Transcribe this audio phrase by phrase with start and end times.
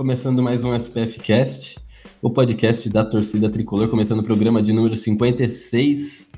[0.00, 1.78] Começando mais um SPF Cast,
[2.22, 6.30] o podcast da torcida tricolor, começando o programa de número 56.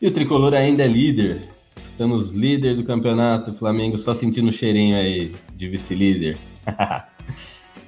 [0.00, 1.48] E o tricolor ainda é líder.
[1.76, 6.38] Estamos líder do campeonato, Flamengo só sentindo o cheirinho aí de vice-líder.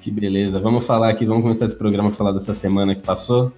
[0.03, 0.59] que beleza.
[0.59, 3.53] Vamos falar aqui, vamos começar esse programa falar dessa semana que passou.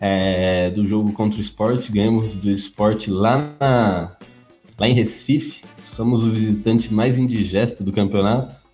[0.00, 4.16] É, do jogo contra o esporte, ganhamos do esporte lá, na,
[4.78, 5.62] lá em Recife.
[5.84, 8.65] Somos o visitante mais indigesto do campeonato.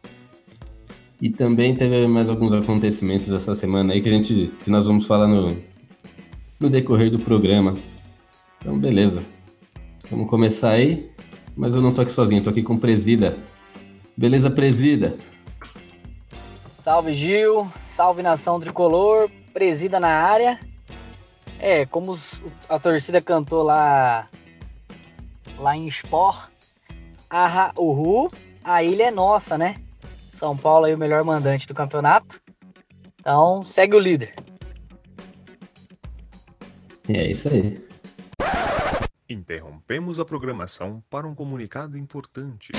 [1.22, 5.06] E também teve mais alguns acontecimentos essa semana aí que a gente que nós vamos
[5.06, 5.56] falar no,
[6.58, 7.74] no decorrer do programa.
[8.58, 9.22] Então, beleza.
[10.10, 11.08] Vamos começar aí.
[11.56, 13.38] Mas eu não tô aqui sozinho, tô aqui com Presida.
[14.16, 15.16] Beleza, Presida?
[16.80, 20.58] Salve Gil, salve nação tricolor, Presida na área.
[21.60, 22.18] É, como
[22.68, 24.26] a torcida cantou lá
[25.56, 26.48] lá em Sport,
[27.30, 28.28] Arra Uhu,
[28.64, 29.81] a ilha é nossa, né?
[30.42, 32.42] São Paulo aí o melhor mandante do campeonato.
[33.20, 34.34] Então, segue o líder.
[37.08, 37.80] É isso aí.
[39.30, 42.72] Interrompemos a programação para um comunicado importante.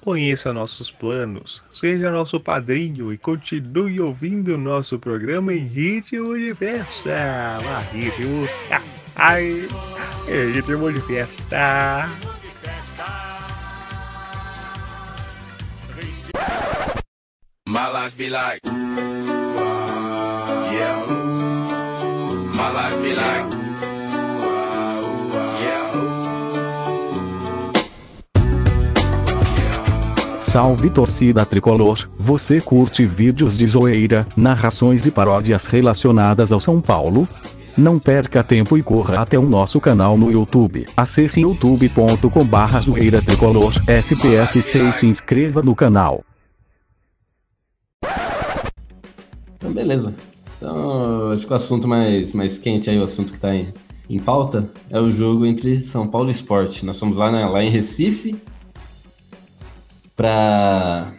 [0.00, 7.58] Conheça nossos planos, seja nosso padrinho e continue ouvindo nosso programa em ritmo de festa.
[7.62, 8.48] Ah, ritmo.
[9.14, 9.68] Ai,
[10.54, 12.08] ritmo de festa.
[17.66, 18.72] My life be like, yeah.
[22.54, 23.59] My life be like.
[30.50, 37.28] Salve torcida tricolor, você curte vídeos de zoeira, narrações e paródias relacionadas ao São Paulo?
[37.78, 40.88] Não perca tempo e corra até o nosso canal no YouTube.
[40.96, 46.24] Acesse youtube.com barra zoeira tricolor SPF6 e se inscreva no canal.
[49.56, 50.12] Então, beleza.
[50.58, 53.72] Então, acho que o assunto mais, mais quente aí, o assunto que tá em,
[54.08, 56.82] em pauta, é o jogo entre São Paulo e Sport.
[56.82, 58.36] Nós somos lá, lá em Recife,
[60.16, 61.12] para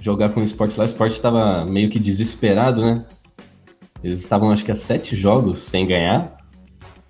[0.00, 0.84] jogar com o Sport lá.
[0.84, 3.04] O Sport estava meio que desesperado, né?
[4.02, 6.36] Eles estavam, acho que, há sete jogos sem ganhar.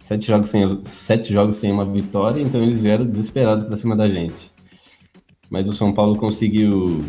[0.01, 4.09] Sete jogos sem, sete jogos sem uma vitória, então eles vieram desesperados para cima da
[4.09, 4.53] gente.
[5.51, 7.05] Mas o São Paulo conseguiu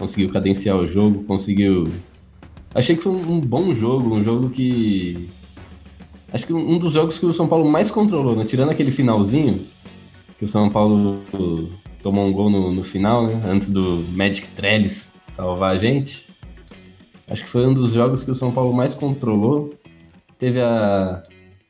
[0.00, 1.86] conseguiu cadenciar o jogo, conseguiu.
[2.74, 5.28] Achei que foi um bom jogo, um jogo que.
[6.32, 8.44] Acho que um dos jogos que o São Paulo mais controlou, né?
[8.44, 9.66] Tirando aquele finalzinho,
[10.38, 11.20] que o São Paulo
[12.02, 13.40] tomou um gol no, no final, né?
[13.44, 16.28] Antes do Magic Trellis salvar a gente.
[17.28, 19.74] Acho que foi um dos jogos que o São Paulo mais controlou.
[20.38, 21.22] Teve a,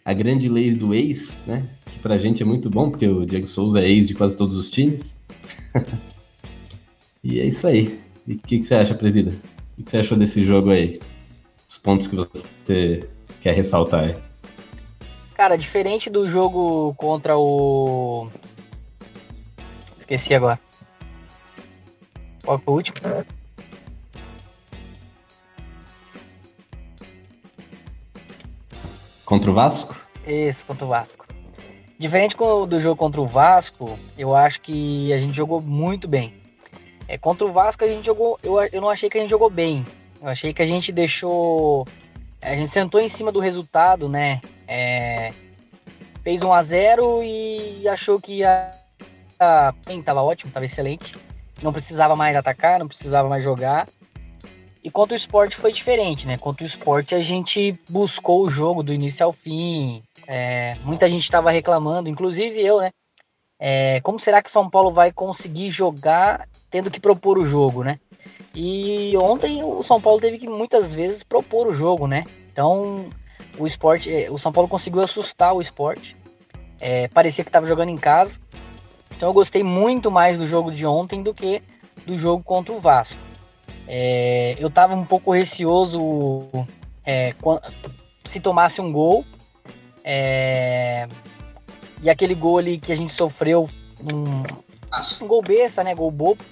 [0.04, 1.68] a grande lei do ex, né?
[1.86, 4.56] Que pra gente é muito bom, porque o Diego Souza é ex de quase todos
[4.56, 5.14] os times.
[7.22, 8.00] e é isso aí.
[8.26, 9.32] E o que, que, você acha, presida?
[9.78, 11.00] O que você achou desse jogo aí?
[11.68, 13.08] Os pontos que você
[13.40, 14.14] quer ressaltar aí.
[15.34, 18.28] Cara, diferente do jogo contra o
[20.10, 20.58] Esqueci agora.
[22.42, 22.96] Qual foi o último?
[29.24, 29.96] Contra o Vasco?
[30.26, 31.26] Esse, contra o Vasco.
[31.96, 36.34] Diferente do jogo contra o Vasco, eu acho que a gente jogou muito bem.
[37.06, 38.36] É, contra o Vasco a gente jogou.
[38.42, 39.86] Eu, eu não achei que a gente jogou bem.
[40.20, 41.86] Eu achei que a gente deixou.
[42.42, 44.40] A gente sentou em cima do resultado, né?
[44.66, 45.32] É,
[46.24, 48.79] fez 1 a 0 e achou que ia.
[49.86, 51.16] Bem, tava ótimo, tava excelente.
[51.62, 53.88] Não precisava mais atacar, não precisava mais jogar.
[54.82, 56.36] E contra o esporte foi diferente, né?
[56.36, 60.02] Contra o esporte a gente buscou o jogo do início ao fim.
[60.26, 62.90] É, muita gente estava reclamando, inclusive eu, né?
[63.58, 67.82] É, como será que o São Paulo vai conseguir jogar tendo que propor o jogo,
[67.82, 67.98] né?
[68.54, 72.24] E ontem o São Paulo teve que muitas vezes propor o jogo, né?
[72.52, 73.06] Então
[73.58, 76.16] o esporte, é, o São Paulo conseguiu assustar o esporte.
[76.78, 78.38] É, parecia que estava jogando em casa.
[79.20, 81.62] Então eu gostei muito mais do jogo de ontem do que
[82.06, 83.20] do jogo contra o Vasco.
[83.86, 86.48] É, eu estava um pouco receoso
[87.04, 87.34] é,
[88.24, 89.22] se tomasse um gol.
[90.02, 91.06] É,
[92.00, 93.68] e aquele gol ali que a gente sofreu,
[94.02, 94.42] um,
[95.22, 95.94] um gol besta, né?
[95.94, 96.42] Gol bobo.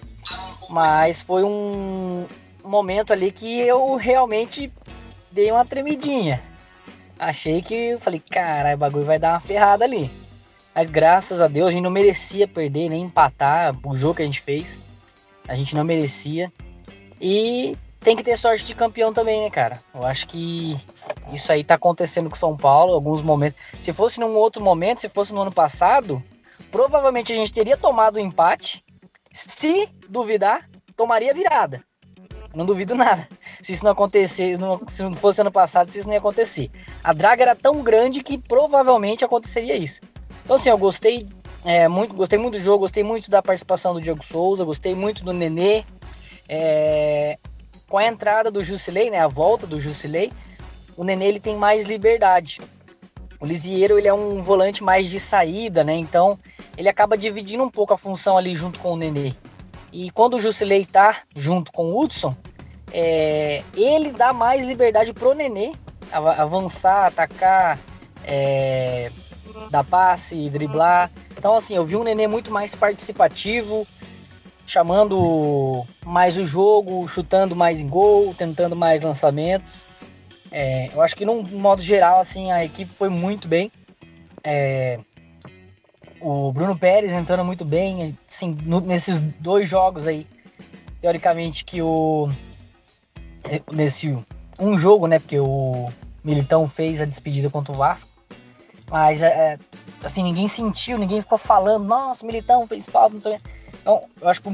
[0.68, 2.26] Mas foi um
[2.62, 4.70] momento ali que eu realmente
[5.32, 6.42] dei uma tremidinha.
[7.18, 10.27] Achei que falei, caralho, o bagulho vai dar uma ferrada ali.
[10.74, 14.26] Mas graças a Deus a gente não merecia perder nem empatar o jogo que a
[14.26, 14.78] gente fez.
[15.48, 16.52] A gente não merecia.
[17.20, 19.80] E tem que ter sorte de campeão também, né, cara?
[19.94, 20.76] Eu acho que
[21.32, 23.60] isso aí tá acontecendo com São Paulo, alguns momentos.
[23.82, 26.22] Se fosse num outro momento, se fosse no ano passado,
[26.70, 28.84] provavelmente a gente teria tomado o um empate.
[29.32, 31.82] Se duvidar, tomaria virada.
[32.54, 33.28] Não duvido nada.
[33.62, 34.56] Se isso não acontecer,
[34.88, 36.70] se não fosse ano passado, se isso não ia acontecer.
[37.04, 40.00] A draga era tão grande que provavelmente aconteceria isso.
[40.48, 41.26] Então, assim, eu gostei
[41.62, 45.22] é, muito, gostei muito do jogo, gostei muito da participação do Diego Souza, gostei muito
[45.22, 45.84] do Nenê.
[46.48, 47.36] É,
[47.86, 50.32] com a entrada do Jusilei, né, a volta do Jusilei,
[50.96, 52.62] o Nenê ele tem mais liberdade.
[53.38, 55.94] O Lisieiro ele é um volante mais de saída, né?
[55.94, 56.38] Então
[56.78, 59.34] ele acaba dividindo um pouco a função ali junto com o Nenê.
[59.92, 62.34] E quando o Jusilei tá junto com o Hudson,
[62.90, 65.72] é, ele dá mais liberdade pro Nenê
[66.10, 67.78] avançar, atacar,
[68.24, 69.10] é,
[69.70, 71.10] dar passe, driblar.
[71.36, 73.86] Então assim, eu vi um Nenê muito mais participativo,
[74.66, 79.86] chamando mais o jogo, chutando mais em gol, tentando mais lançamentos.
[80.50, 83.70] É, eu acho que, num modo geral, assim, a equipe foi muito bem.
[84.42, 84.98] É,
[86.20, 90.26] o Bruno Pérez entrando muito bem, assim, no, nesses dois jogos aí,
[91.00, 92.28] teoricamente que o
[93.72, 94.18] nesse
[94.58, 95.88] um jogo, né, porque o
[96.22, 98.10] Militão fez a despedida contra o Vasco,
[98.90, 99.58] mas é,
[100.02, 103.38] assim ninguém sentiu, ninguém ficou falando, nossa, Militão fez falta, não sei.
[103.80, 104.48] Então, eu acho que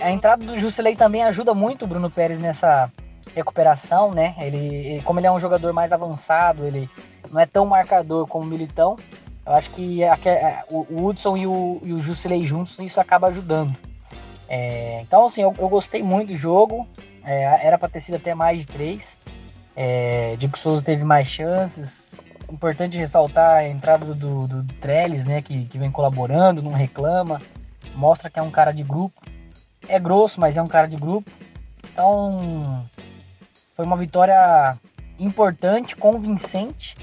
[0.00, 2.90] a entrada do Jusilei também ajuda muito o Bruno Pérez nessa
[3.34, 4.34] recuperação, né?
[4.38, 6.88] Ele, como ele é um jogador mais avançado, ele
[7.30, 8.96] não é tão marcador como o Militão.
[9.46, 13.28] Eu acho que a, a, o, o Hudson e o, e o juntos, isso acaba
[13.28, 13.76] ajudando.
[14.48, 16.86] É, então, assim, eu, eu, gostei muito do jogo.
[17.24, 19.18] É, era para ter sido até mais de três.
[19.76, 22.10] É, Diego Souza teve mais chances.
[22.50, 25.42] Importante ressaltar a entrada do, do, do Trellis, né?
[25.42, 27.40] Que, que vem colaborando, não reclama
[27.94, 29.22] mostra que é um cara de grupo.
[29.88, 31.30] É grosso, mas é um cara de grupo.
[31.92, 32.84] Então,
[33.76, 34.76] foi uma vitória
[35.18, 36.96] importante, convincente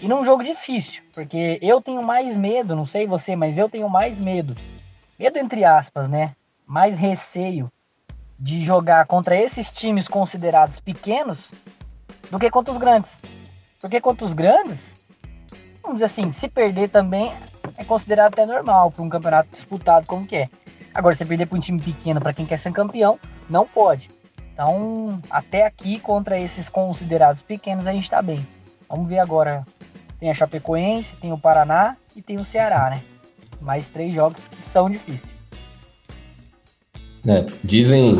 [0.00, 3.88] e num jogo difícil, porque eu tenho mais medo, não sei você, mas eu tenho
[3.88, 4.54] mais medo.
[5.18, 6.36] Medo entre aspas, né?
[6.64, 7.70] Mais receio
[8.38, 11.50] de jogar contra esses times considerados pequenos
[12.30, 13.20] do que contra os grandes.
[13.80, 14.96] Porque contra os grandes,
[15.82, 17.32] vamos dizer assim, se perder também
[17.76, 20.48] é considerado até normal para um campeonato disputado como que é.
[20.92, 24.10] Agora, você perder para um time pequeno, para quem quer ser campeão, não pode.
[24.52, 28.44] Então, até aqui, contra esses considerados pequenos, a gente está bem.
[28.88, 29.64] Vamos ver agora.
[30.18, 33.02] Tem a Chapecoense, tem o Paraná e tem o Ceará, né?
[33.60, 35.38] Mais três jogos que são difíceis.
[37.24, 38.16] É, dizem,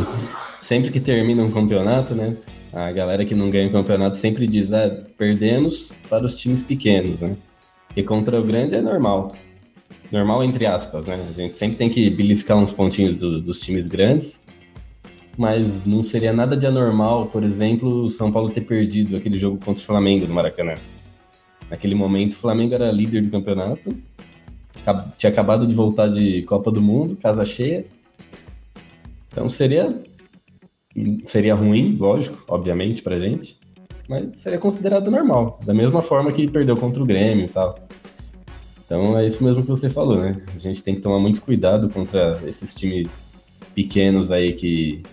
[0.61, 2.37] sempre que termina um campeonato, né?
[2.71, 7.19] A galera que não ganha o campeonato sempre diz, ah, perdemos para os times pequenos,
[7.19, 7.35] né?
[7.95, 9.33] E contra o grande é normal.
[10.11, 11.27] Normal entre aspas, né?
[11.29, 14.41] A gente sempre tem que beliscar uns pontinhos do, dos times grandes,
[15.37, 19.57] mas não seria nada de anormal, por exemplo, o São Paulo ter perdido aquele jogo
[19.57, 20.75] contra o Flamengo no Maracanã.
[21.71, 23.95] Naquele momento, o Flamengo era líder do campeonato,
[25.17, 27.85] tinha acabado de voltar de Copa do Mundo, casa cheia.
[29.31, 30.01] Então seria
[31.25, 33.57] seria ruim, lógico, obviamente, pra gente,
[34.07, 37.77] mas seria considerado normal, da mesma forma que perdeu contra o Grêmio e tal.
[38.85, 40.41] Então é isso mesmo que você falou, né?
[40.55, 43.07] A gente tem que tomar muito cuidado contra esses times
[43.75, 45.03] pequenos aí que,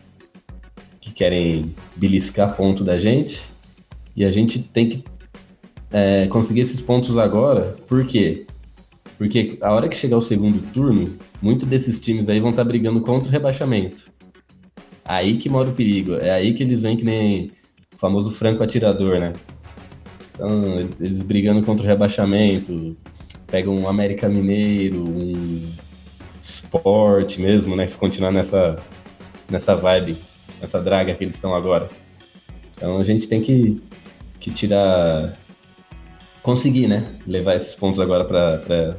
[0.99, 3.50] que querem beliscar ponto da gente.
[4.16, 5.04] E a gente tem que
[5.92, 7.76] é, conseguir esses pontos agora.
[7.87, 8.47] Por quê?
[9.18, 12.68] Porque a hora que chegar o segundo turno, muitos desses times aí vão estar tá
[12.68, 14.11] brigando contra o rebaixamento.
[15.07, 16.15] Aí que mora o perigo.
[16.17, 17.53] É aí que eles vêm que nem
[17.95, 19.33] o famoso franco atirador, né?
[20.35, 22.97] Então, eles brigando contra o rebaixamento,
[23.47, 25.73] pegam um América Mineiro, um
[26.41, 27.87] esporte mesmo, né?
[27.87, 28.77] Se continuar nessa,
[29.51, 30.17] nessa vibe,
[30.61, 31.89] nessa draga que eles estão agora.
[32.77, 33.81] Então a gente tem que,
[34.39, 35.37] que tirar.
[36.43, 37.15] conseguir, né?
[37.27, 38.97] Levar esses pontos agora para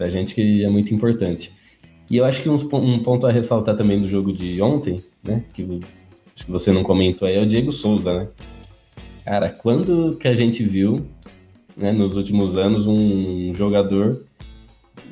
[0.00, 1.52] a gente, que é muito importante.
[2.08, 5.44] E eu acho que um, um ponto a ressaltar também do jogo de ontem, né?
[5.52, 5.62] Que
[6.34, 8.28] acho que você não comentou aí, é o Diego Souza, né?
[9.24, 11.06] Cara, quando que a gente viu,
[11.76, 14.24] né, nos últimos anos, um jogador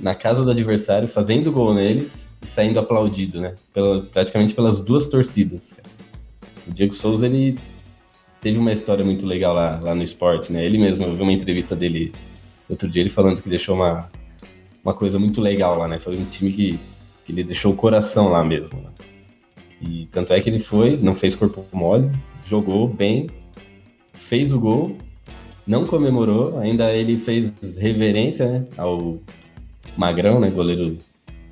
[0.01, 3.55] na casa do adversário fazendo gol neles e saindo aplaudido, né?
[3.73, 5.75] Pela, praticamente pelas duas torcidas.
[6.67, 7.59] O Diego Souza, ele
[8.41, 10.65] teve uma história muito legal lá, lá no esporte, né?
[10.65, 12.13] Ele mesmo, eu vi uma entrevista dele
[12.69, 14.11] outro dia, ele falando que deixou uma,
[14.85, 15.99] uma coisa muito legal lá, né?
[15.99, 16.79] Foi um time que,
[17.25, 18.79] que ele deixou o coração lá mesmo.
[18.79, 18.91] Né?
[19.87, 22.11] E tanto é que ele foi, não fez corpo mole,
[22.47, 23.29] jogou bem,
[24.13, 24.97] fez o gol,
[25.67, 29.19] não comemorou, ainda ele fez reverência né, ao
[29.97, 30.97] Magrão, né, goleiro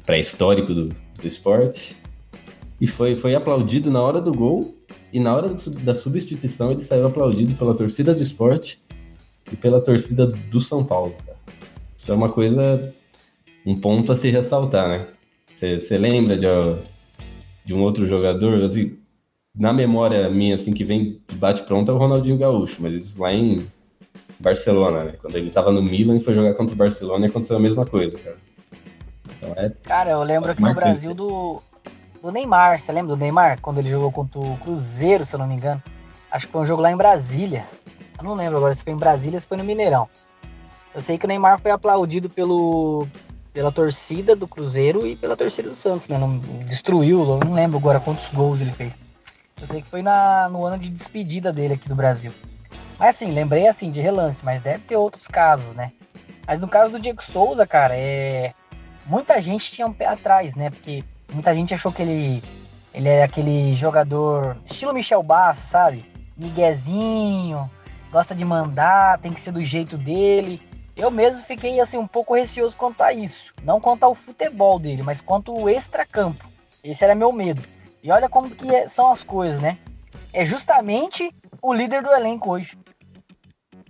[0.04, 1.96] pré-histórico do, do esporte,
[2.80, 4.74] e foi, foi aplaudido na hora do gol,
[5.12, 8.80] e na hora da substituição ele saiu aplaudido pela torcida do esporte
[9.52, 11.14] e pela torcida do São Paulo.
[11.26, 11.38] Cara.
[11.96, 12.92] Isso é uma coisa,
[13.66, 15.06] um ponto a se ressaltar, né?
[15.60, 16.46] Você lembra de,
[17.64, 18.98] de um outro jogador, assim,
[19.54, 23.32] na memória minha, assim, que vem de bate-pronto é o Ronaldinho Gaúcho, mas isso lá
[23.32, 23.66] em
[24.40, 25.14] Barcelona, né?
[25.20, 27.86] Quando ele tava no Milan e foi jogar contra o Barcelona e aconteceu a mesma
[27.86, 28.36] coisa, cara.
[29.36, 29.70] Então é.
[29.82, 31.60] Cara, eu lembro aqui no Brasil do,
[32.20, 32.80] do Neymar.
[32.80, 33.60] Você lembra do Neymar?
[33.60, 35.82] Quando ele jogou contra o Cruzeiro, se eu não me engano.
[36.30, 37.64] Acho que foi um jogo lá em Brasília.
[38.18, 40.08] Eu não lembro agora se foi em Brasília ou se foi no Mineirão.
[40.94, 43.06] Eu sei que o Neymar foi aplaudido pelo,
[43.52, 46.18] pela torcida do Cruzeiro e pela torcida do Santos, né?
[46.18, 48.92] Não, destruiu, não lembro agora quantos gols ele fez.
[49.60, 52.32] Eu sei que foi na, no ano de despedida dele aqui do Brasil.
[52.98, 55.92] Mas assim, lembrei assim de relance, mas deve ter outros casos, né?
[56.46, 58.52] Mas no caso do Diego Souza, cara, é
[59.06, 60.70] muita gente tinha um pé atrás, né?
[60.70, 62.42] Porque muita gente achou que ele
[62.94, 66.04] ele era aquele jogador estilo Michel Bastos, sabe?
[66.36, 67.70] Miguezinho,
[68.10, 70.60] gosta de mandar, tem que ser do jeito dele.
[71.02, 75.02] Eu mesmo fiquei assim um pouco receoso quanto a isso, não quanto ao futebol dele,
[75.02, 76.48] mas quanto ao extracampo.
[76.84, 77.60] Esse era meu medo.
[78.04, 79.78] E olha como que é, são as coisas, né?
[80.32, 82.78] É justamente o líder do elenco hoje.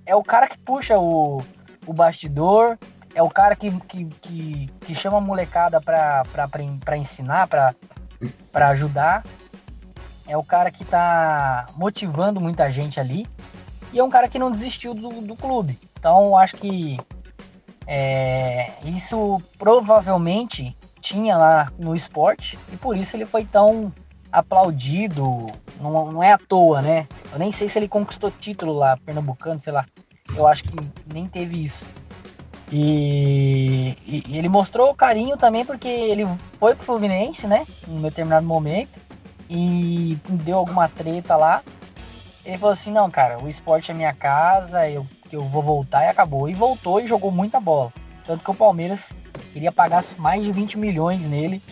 [0.07, 1.43] É o cara que puxa o,
[1.87, 2.79] o bastidor,
[3.15, 7.75] é o cara que, que, que, que chama a molecada pra, pra, pra ensinar, pra,
[8.51, 9.23] pra ajudar.
[10.27, 13.27] É o cara que tá motivando muita gente ali.
[13.93, 15.79] E é um cara que não desistiu do, do clube.
[16.03, 16.99] Então, acho que
[17.87, 23.93] é, isso provavelmente tinha lá no esporte e por isso ele foi tão
[24.33, 25.47] aplaudido,
[25.81, 27.07] não, não é à toa, né?
[27.33, 29.87] Eu nem sei se ele conquistou título lá, pernambucano, sei lá.
[30.37, 30.75] Eu acho que
[31.15, 31.87] nem teve isso.
[32.73, 36.27] E, e, e ele mostrou carinho também porque ele
[36.59, 37.65] foi pro Fluminense, né?
[37.87, 38.99] Em um determinado momento.
[39.49, 41.63] E deu alguma treta lá.
[42.45, 46.09] Ele falou assim, não, cara, o esporte é minha casa, eu, eu vou voltar e
[46.09, 46.49] acabou.
[46.49, 47.93] E voltou e jogou muita bola.
[48.25, 49.15] Tanto que o Palmeiras
[49.53, 51.63] queria pagar mais de 20 milhões nele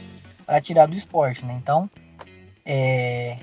[0.45, 1.57] para tirar do esporte, né?
[1.63, 1.89] Então,
[2.65, 3.37] é,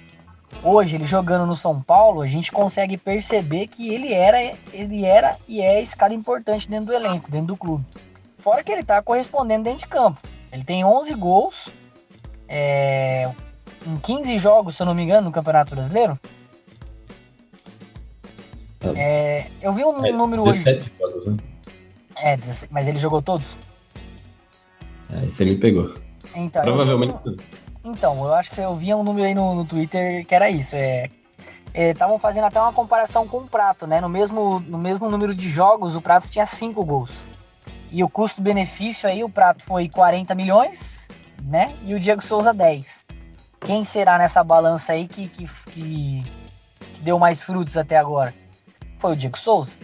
[0.63, 4.41] hoje ele jogando no São Paulo, a gente consegue perceber que ele era,
[4.73, 7.85] ele era e é esse cara importante dentro do elenco, dentro do clube.
[8.39, 10.19] Fora que ele tá correspondendo dentro de campo.
[10.51, 11.69] Ele tem 11 gols
[12.47, 13.29] é,
[13.85, 16.19] em 15 jogos, se eu não me engano, no Campeonato Brasileiro.
[18.79, 18.91] Tá.
[18.95, 20.91] É, eu vi um é, número 17 hoje.
[20.99, 21.37] Jogos, né?
[22.17, 22.37] É,
[22.69, 23.45] mas ele jogou todos?
[25.11, 25.93] É, você me pegou.
[26.35, 27.43] Então, Provavelmente tudo.
[27.83, 30.75] Então, eu acho que eu vi um número aí no, no Twitter que era isso.
[30.75, 31.09] É,
[31.73, 34.01] estavam é, fazendo até uma comparação com o Prato, né?
[34.01, 37.11] No mesmo, no mesmo número de jogos, o Prato tinha 5 gols.
[37.91, 41.07] E o custo-benefício aí, o Prato foi 40 milhões,
[41.41, 41.73] né?
[41.83, 43.05] E o Diego Souza 10.
[43.61, 46.23] Quem será nessa balança aí que, que, que,
[46.79, 48.33] que deu mais frutos até agora?
[48.99, 49.75] Foi o Diego Souza.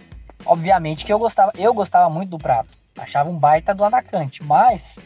[0.46, 2.74] Obviamente que eu gostava, eu gostava muito do Prato.
[2.98, 4.98] Achava um baita do atacante, mas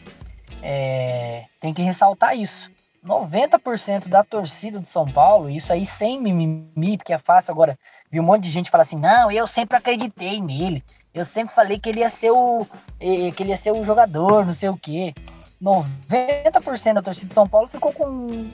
[0.62, 2.70] é, tem que ressaltar isso.
[3.04, 7.78] 90% da torcida do São Paulo, isso aí sem mimimi, que é fácil agora.
[8.10, 10.84] Vi um monte de gente falar assim: "Não, eu sempre acreditei nele.
[11.14, 12.66] Eu sempre falei que ele ia ser o
[12.98, 15.14] que ele ia ser o jogador, não sei o quê".
[15.60, 18.50] 90% da torcida de São Paulo ficou com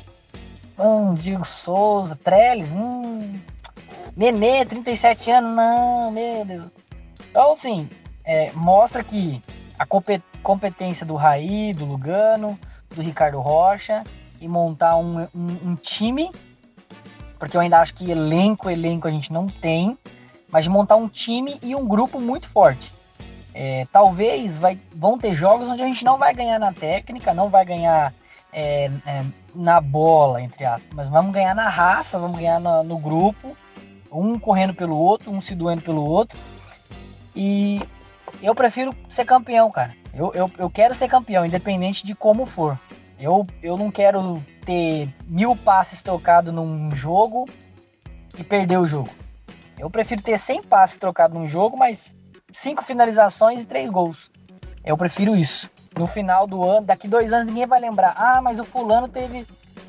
[0.79, 3.39] hum, Diego Souza, Trellis, hum,
[4.17, 6.67] Nenê, 37 anos, não, meu Deus.
[7.31, 7.89] Então, assim,
[8.25, 9.43] é, mostra que
[9.79, 9.87] a
[10.43, 12.59] competência do Raí, do Lugano,
[12.95, 14.05] do Ricardo Rocha
[14.41, 16.31] e montar um, um, um time,
[17.39, 19.99] porque eu ainda acho que elenco, elenco a gente não tem,
[20.49, 22.93] mas de montar um time e um grupo muito forte.
[23.53, 27.49] É, talvez vai, vão ter jogos onde a gente não vai ganhar na técnica, não
[27.49, 28.13] vai ganhar
[28.53, 32.99] é, é, na bola, entre aspas, mas vamos ganhar na raça, vamos ganhar no, no
[32.99, 33.57] grupo,
[34.15, 36.39] um correndo pelo outro, um se doendo pelo outro.
[37.35, 37.81] E
[38.43, 39.95] eu prefiro ser campeão, cara.
[40.13, 42.79] Eu, eu, eu quero ser campeão, independente de como for.
[43.19, 47.49] Eu, eu não quero ter mil passes trocados num jogo
[48.39, 49.11] e perder o jogo.
[49.79, 52.15] Eu prefiro ter 100 passes trocados num jogo, mas
[52.53, 54.31] cinco finalizações e três gols.
[54.85, 55.71] Eu prefiro isso.
[55.97, 58.15] No final do ano, daqui dois anos, ninguém vai lembrar.
[58.17, 59.47] Ah, mas o fulano teve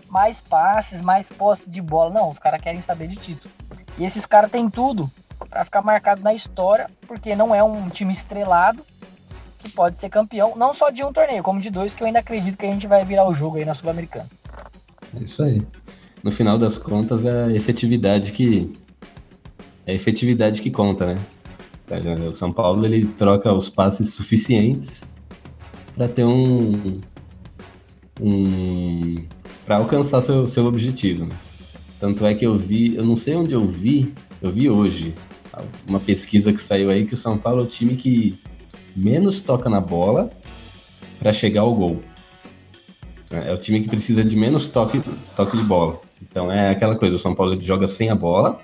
[0.08, 2.14] mais passes, mais posse de bola.
[2.14, 3.54] Não, os caras querem saber de título.
[3.98, 5.10] E esses caras têm tudo
[5.50, 8.86] para ficar marcado na história, porque não é um time estrelado
[9.60, 12.20] que pode ser campeão, não só de um torneio, como de dois, que eu ainda
[12.20, 14.30] acredito que a gente vai virar o jogo aí na Sul-Americana.
[15.20, 15.66] É isso aí.
[16.24, 18.72] No final das contas, é a efetividade que.
[19.86, 21.22] É a efetividade que conta, né?
[22.28, 25.04] O São Paulo ele troca os passes suficientes
[25.96, 27.00] para ter um,
[28.20, 29.16] um
[29.66, 31.26] para alcançar seu, seu objetivo.
[31.26, 31.36] Né?
[32.06, 35.16] Tanto é que eu vi, eu não sei onde eu vi, eu vi hoje
[35.88, 38.40] uma pesquisa que saiu aí que o São Paulo é o time que
[38.96, 40.30] menos toca na bola
[41.18, 42.04] para chegar ao gol.
[43.32, 45.02] É o time que precisa de menos toque,
[45.36, 46.00] toque de bola.
[46.22, 48.60] Então é aquela coisa, o São Paulo joga sem a bola,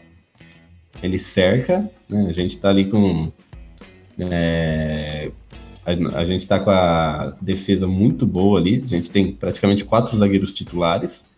[1.01, 2.27] ele cerca, né?
[2.29, 3.31] A gente está ali com.
[4.19, 5.31] É,
[5.83, 8.83] a, a, gente está com a defesa muito boa ali.
[8.85, 11.30] A gente tem praticamente quatro zagueiros titulares.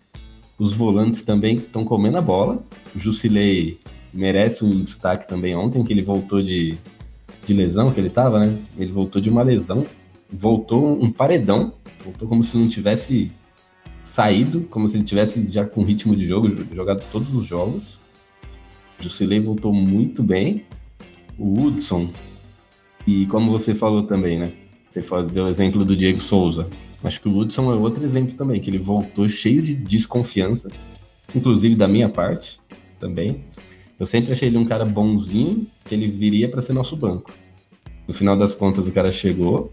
[0.58, 2.64] Os volantes também estão comendo a bola.
[2.96, 3.80] O Jusilei
[4.14, 6.78] merece um destaque também ontem, que ele voltou de,
[7.46, 8.58] de lesão, que ele estava, né?
[8.78, 9.86] Ele voltou de uma lesão,
[10.32, 13.32] voltou um paredão, voltou como se não tivesse
[14.04, 18.00] saído, como se ele tivesse já com ritmo de jogo, jogado todos os jogos.
[19.00, 20.66] Jusilei voltou muito bem.
[21.38, 22.10] O Hudson,
[23.08, 24.52] e como você falou também, né?
[24.90, 25.02] Você
[25.34, 26.70] deu o exemplo do Diego Souza.
[27.04, 30.70] Acho que o Hudson é outro exemplo também, que ele voltou cheio de desconfiança,
[31.36, 32.60] inclusive da minha parte
[32.98, 33.44] também.
[34.00, 37.32] Eu sempre achei ele um cara bonzinho, que ele viria para ser nosso banco.
[38.08, 39.72] No final das contas, o cara chegou,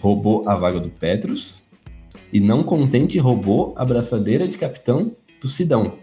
[0.00, 1.62] roubou a vaga do Petrus
[2.32, 5.94] e, não contente, roubou a braçadeira de capitão do Sidão.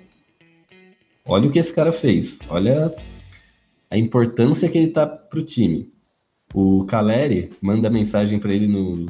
[1.26, 2.38] Olha o que esse cara fez.
[2.50, 2.94] Olha
[3.90, 5.92] a importância que ele tá pro time.
[6.54, 9.08] O Caleri manda mensagem para ele no,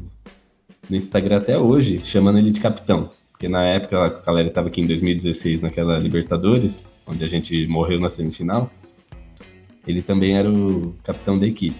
[0.89, 3.10] no Instagram até hoje, chamando ele de capitão.
[3.32, 8.00] Porque na época o Caleri tava aqui em 2016, naquela Libertadores, onde a gente morreu
[8.00, 8.69] na semifinal,
[9.88, 11.80] ele também era o capitão da equipe.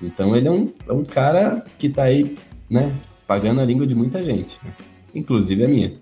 [0.00, 2.36] Então ele é um, é um cara que tá aí,
[2.68, 2.94] né,
[3.26, 4.72] pagando a língua de muita gente, né?
[5.14, 5.92] inclusive a minha.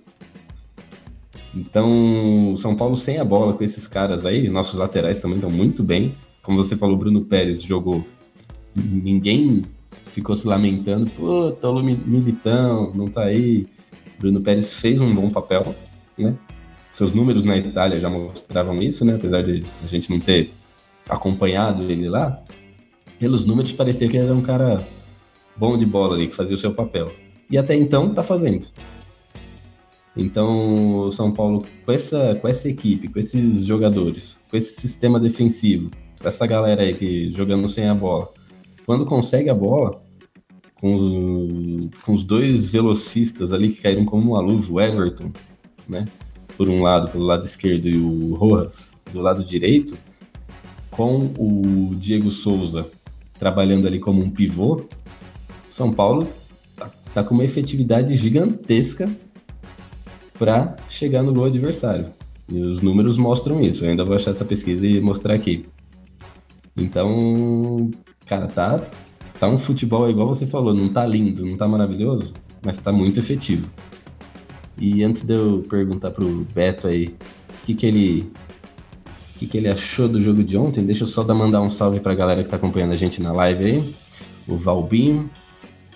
[1.55, 5.50] Então, o São Paulo sem a bola com esses caras aí, nossos laterais também estão
[5.50, 6.14] muito bem.
[6.42, 8.05] Como você falou, Bruno Pérez jogou.
[8.74, 9.62] Ninguém
[10.07, 13.66] ficou se lamentando, pô, o Militão, não tá aí.
[14.18, 15.74] Bruno Pérez fez um bom papel,
[16.16, 16.37] né?
[16.92, 19.14] Seus números na Itália já mostravam isso, né?
[19.14, 20.50] Apesar de a gente não ter
[21.09, 22.42] acompanhado ele lá,
[23.18, 24.87] pelos números parecia que ele era um cara
[25.57, 27.11] bom de bola ali, que fazia o seu papel.
[27.50, 28.66] E até então tá fazendo.
[30.16, 35.18] Então, o São Paulo, com essa, com essa equipe, com esses jogadores, com esse sistema
[35.18, 38.31] defensivo, com essa galera aí que jogando sem a bola,
[38.87, 40.03] quando consegue a bola,
[40.75, 45.31] com os, com os dois velocistas ali que caíram como uma luz, o Everton,
[45.88, 46.07] né?
[46.57, 49.97] Por um lado, pelo lado esquerdo, e o Rojas do lado direito,
[50.90, 52.90] com o Diego Souza
[53.38, 54.83] trabalhando ali como um pivô,
[55.68, 56.29] São Paulo
[56.77, 59.11] tá, tá com uma efetividade gigantesca
[60.38, 62.07] para chegar no gol adversário.
[62.51, 63.85] E os números mostram isso.
[63.85, 65.66] Eu ainda vou achar essa pesquisa e mostrar aqui.
[66.77, 67.90] Então,
[68.26, 68.80] cara, tá,
[69.38, 72.32] tá um futebol igual você falou, não tá lindo, não tá maravilhoso,
[72.64, 73.68] mas tá muito efetivo.
[74.78, 78.32] E antes de eu perguntar pro Beto aí o que, que ele
[79.35, 81.70] o que, que ele achou do jogo de ontem, deixa eu só dar, mandar um
[81.70, 83.94] salve pra galera que tá acompanhando a gente na live aí.
[84.46, 85.28] O Valbinho,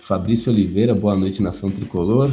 [0.02, 2.32] Fabrício Oliveira, boa noite, Nação Tricolor.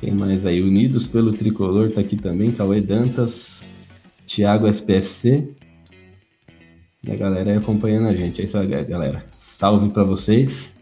[0.00, 0.62] Quem mais aí?
[0.62, 3.62] Unidos pelo Tricolor tá aqui também, Cauê Dantas,
[4.26, 5.48] Thiago SPFC.
[7.08, 8.42] E a galera aí acompanhando a gente.
[8.42, 9.24] É isso aí, galera.
[9.40, 10.74] Salve para vocês.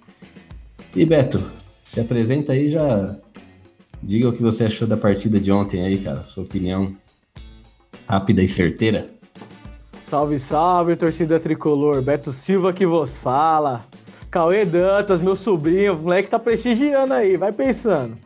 [0.95, 1.41] E Beto,
[1.85, 3.17] Se apresenta aí já.
[4.03, 6.25] Diga o que você achou da partida de ontem aí, cara.
[6.25, 6.97] Sua opinião
[8.09, 9.07] rápida e certeira.
[10.09, 12.03] Salve, salve, torcida tricolor.
[12.03, 13.85] Beto Silva que vos fala.
[14.29, 18.19] Cauê Dantas, meu sobrinho, o moleque tá prestigiando aí, vai pensando.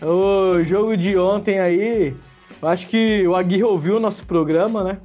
[0.00, 2.14] O jogo de ontem aí,
[2.62, 4.98] acho que o Aguirre ouviu o nosso programa, né?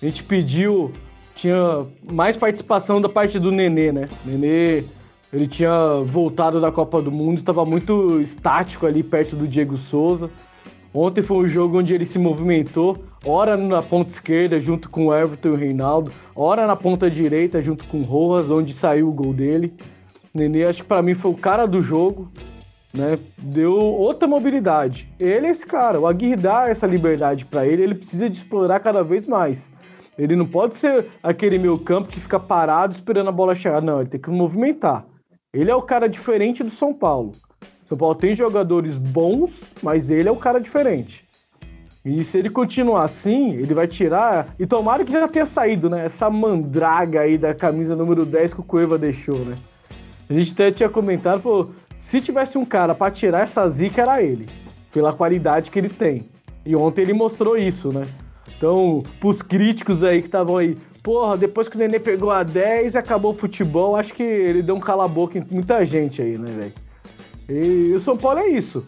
[0.00, 0.92] A gente pediu,
[1.36, 4.08] tinha mais participação da parte do Nenê, né?
[4.24, 4.84] Nenê,
[5.32, 10.30] ele tinha voltado da Copa do Mundo, estava muito estático ali perto do Diego Souza.
[10.92, 15.14] Ontem foi um jogo onde ele se movimentou, ora na ponta esquerda junto com o
[15.14, 19.12] Everton e o Reinaldo, ora na ponta direita junto com o Rojas, onde saiu o
[19.12, 19.74] gol dele.
[20.32, 22.30] Nenê, acho que para mim foi o cara do jogo,
[22.94, 23.18] né?
[23.36, 25.06] Deu outra mobilidade.
[25.20, 28.80] Ele é esse cara, o Aguirre dá essa liberdade para ele, ele precisa de explorar
[28.80, 29.70] cada vez mais.
[30.18, 34.00] Ele não pode ser aquele meio campo que fica parado esperando a bola chegar, não,
[34.00, 35.04] ele tem que movimentar.
[35.52, 37.32] Ele é o cara diferente do São Paulo.
[37.86, 41.24] São Paulo tem jogadores bons, mas ele é o cara diferente.
[42.04, 44.54] E se ele continuar assim, ele vai tirar.
[44.58, 46.04] E tomara que já tenha saído, né?
[46.04, 49.56] Essa mandraga aí da camisa número 10 que o Cueva deixou, né?
[50.28, 54.22] A gente até tinha comentado, falou, se tivesse um cara para tirar essa zica, era
[54.22, 54.46] ele.
[54.92, 56.28] Pela qualidade que ele tem.
[56.64, 58.06] E ontem ele mostrou isso, né?
[58.56, 62.94] Então, pros críticos aí que estavam aí, porra, depois que o Nenê pegou a 10
[62.94, 66.50] e acabou o futebol, acho que ele deu um cala-boca em muita gente aí, né,
[66.50, 66.72] velho?
[67.48, 68.86] E o São Paulo é isso.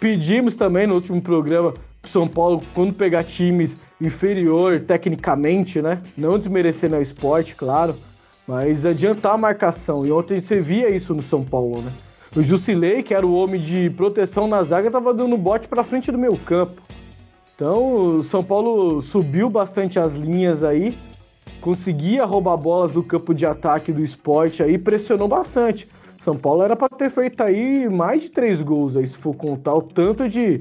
[0.00, 6.00] Pedimos também no último programa pro São Paulo, quando pegar times inferior tecnicamente, né?
[6.16, 7.96] Não desmerecendo o esporte, claro,
[8.46, 10.04] mas adiantar a marcação.
[10.04, 11.92] E ontem você via isso no São Paulo, né?
[12.36, 16.12] O Jusilei, que era o homem de proteção na zaga, tava dando bote para frente
[16.12, 16.82] do meu campo.
[17.58, 20.96] Então, o São Paulo subiu bastante as linhas aí,
[21.60, 25.88] conseguia roubar bolas do campo de ataque do esporte aí, pressionou bastante.
[26.18, 29.74] São Paulo era para ter feito aí mais de três gols aí, se for contar
[29.74, 30.60] o tanto de.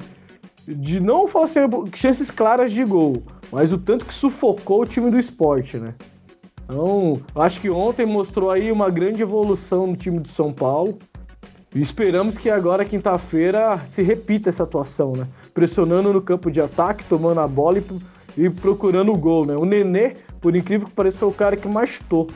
[0.67, 1.59] de não fosse
[1.93, 5.93] chances claras de gol, mas o tanto que sufocou o time do esporte, né?
[6.63, 10.97] Então, acho que ontem mostrou aí uma grande evolução no time do São Paulo.
[11.75, 15.27] E esperamos que agora, quinta-feira, se repita essa atuação, né?
[15.57, 19.55] Pressionando no campo de ataque, tomando a bola e, e procurando o gol, né?
[19.55, 22.27] O Nenê, por incrível que pareça, foi o cara que mais chutou.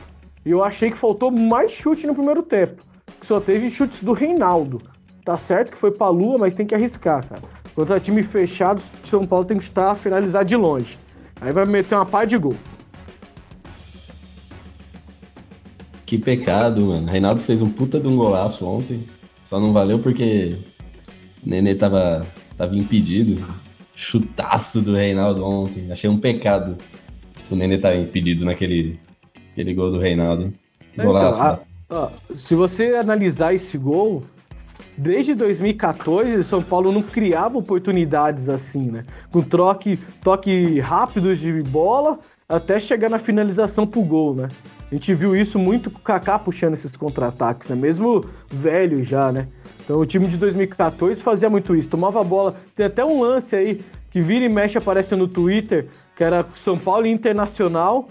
[0.44, 2.82] E eu achei que faltou mais chute no primeiro tempo
[3.20, 4.82] que só teve chutes do Reinaldo.
[5.24, 7.42] Tá certo que foi pra lua, mas tem que arriscar, cara.
[7.72, 10.98] Contra time fechado, São Paulo tem que estar finalizar de longe.
[11.40, 12.56] Aí vai meter uma pá de gol.
[16.04, 17.06] Que pecado, mano.
[17.06, 19.06] Reinaldo fez um puta de um golaço ontem.
[19.44, 20.58] Só não valeu porque
[21.46, 22.26] Nenê tava,
[22.62, 23.44] tava impedido.
[23.94, 25.90] Chutaço do Reinaldo ontem.
[25.90, 26.76] Achei um pecado
[27.50, 28.98] o Nenê tava impedido naquele
[29.52, 30.52] aquele gol do Reinaldo.
[30.92, 31.42] Então, golaço.
[31.84, 34.22] Então, a se você analisar esse gol,
[34.96, 39.04] desde 2014 o São Paulo não criava oportunidades assim, né?
[39.30, 44.48] Com troque, toque rápidos de bola até chegar na finalização pro gol, né?
[44.90, 47.76] A gente viu isso muito com o Kaká puxando esses contra-ataques, né?
[47.76, 49.48] Mesmo velho já, né?
[49.84, 52.54] Então o time de 2014 fazia muito isso, tomava a bola.
[52.74, 56.78] Tem até um lance aí que vira e mexe aparece no Twitter, que era São
[56.78, 58.08] Paulo Internacional.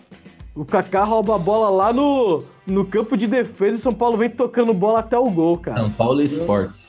[0.54, 4.30] O Kaká rouba a bola lá no no campo de defesa, o São Paulo vem
[4.30, 5.82] tocando bola até o gol, cara.
[5.82, 6.80] São Paulo Esporte.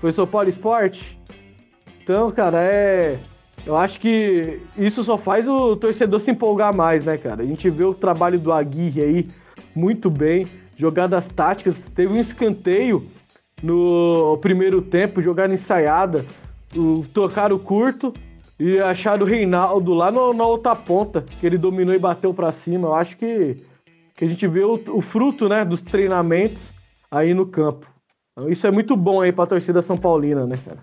[0.00, 1.18] Foi São Paulo Esporte?
[2.02, 3.18] Então, cara, é.
[3.64, 7.44] Eu acho que isso só faz o torcedor se empolgar mais, né, cara?
[7.44, 9.28] A gente vê o trabalho do Aguirre aí
[9.72, 11.76] muito bem, jogadas táticas.
[11.94, 13.06] Teve um escanteio
[13.62, 16.24] no primeiro tempo, jogada ensaiada,
[16.76, 18.12] o, tocaram curto
[18.58, 22.52] e acharam o Reinaldo lá no, na outra ponta, que ele dominou e bateu para
[22.52, 22.88] cima.
[22.88, 23.56] Eu acho que
[24.22, 26.72] que a gente vê o, o fruto né, dos treinamentos
[27.10, 27.86] aí no campo.
[28.32, 30.78] Então, isso é muito bom aí para a torcida São Paulina, né, cara?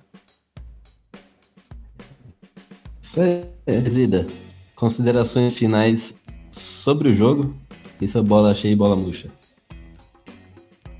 [3.02, 4.28] Isso é, Zida.
[4.76, 6.15] Considerações finais
[6.52, 7.56] sobre o jogo.
[8.02, 9.30] Isso é bola cheia e bola murcha.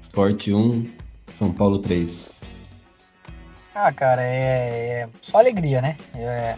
[0.02, 0.86] Sport 1,
[1.40, 2.30] São Paulo 3.
[3.74, 5.96] Ah, cara, é, é só alegria, né?
[6.14, 6.58] É,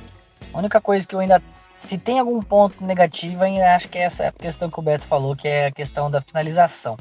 [0.52, 1.40] a única coisa que eu ainda
[1.78, 5.36] se tem algum ponto negativo, ainda acho que é essa questão que o Beto falou,
[5.36, 6.98] que é a questão da finalização.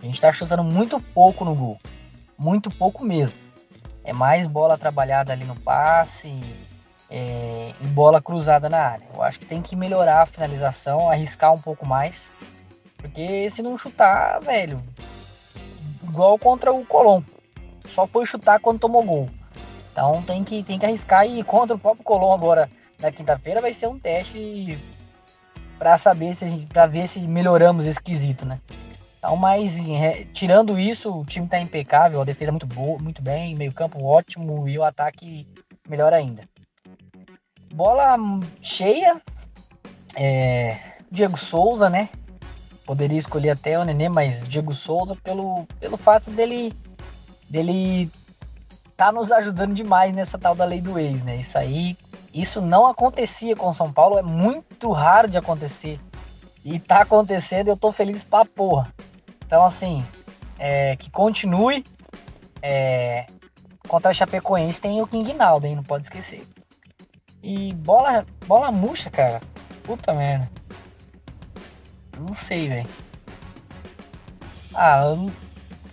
[0.00, 1.80] A gente está chutando muito pouco no gol.
[2.38, 3.36] Muito pouco mesmo.
[4.04, 6.40] É mais bola trabalhada ali no passe
[7.10, 9.06] é, e bola cruzada na área.
[9.16, 12.30] Eu acho que tem que melhorar a finalização, arriscar um pouco mais.
[12.98, 14.80] Porque se não chutar, velho,
[16.10, 17.22] igual contra o Colom.
[17.86, 19.30] Só foi chutar quando tomou gol.
[19.92, 21.26] Então tem que, tem que arriscar.
[21.26, 22.68] E contra o próprio Colom agora
[23.00, 24.78] na quinta-feira vai ser um teste
[25.78, 28.60] para saber se a gente, para ver se melhoramos esse quesito, né?
[29.18, 33.54] Então, mas é, tirando isso, o time tá impecável, a defesa muito boa, muito bem,
[33.54, 35.46] meio campo ótimo e o ataque
[35.88, 36.48] melhor ainda.
[37.72, 38.16] Bola
[38.60, 39.20] cheia,
[40.16, 40.78] é,
[41.10, 42.08] Diego Souza, né?
[42.90, 46.74] Poderia escolher até o Nenê, mas Diego Souza pelo, pelo fato dele
[47.48, 48.10] dele
[48.96, 51.36] tá nos ajudando demais nessa tal da lei do ex, né?
[51.36, 51.96] Isso aí,
[52.34, 56.00] isso não acontecia com o São Paulo, é muito raro de acontecer.
[56.64, 58.92] E tá acontecendo eu tô feliz pra porra.
[59.46, 60.04] Então, assim,
[60.58, 61.84] é, que continue.
[62.60, 63.24] É,
[63.86, 65.76] contra a Chapecoense tem o King Naldo, hein?
[65.76, 66.42] Não pode esquecer.
[67.40, 69.40] E bola, bola murcha, cara.
[69.84, 70.59] Puta merda.
[72.26, 72.88] Não sei, velho.
[74.74, 75.32] Ah, eu não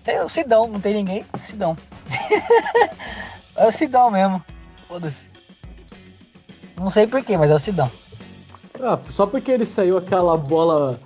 [0.04, 1.26] sei, o Sidão, não tem ninguém.
[1.40, 1.78] Sidão.
[3.56, 4.44] é o Sidão mesmo.
[4.88, 5.26] Foda-se.
[6.76, 7.92] Não sei porquê, mas é o Sidão.
[8.80, 11.00] Ah, só porque ele saiu aquela bola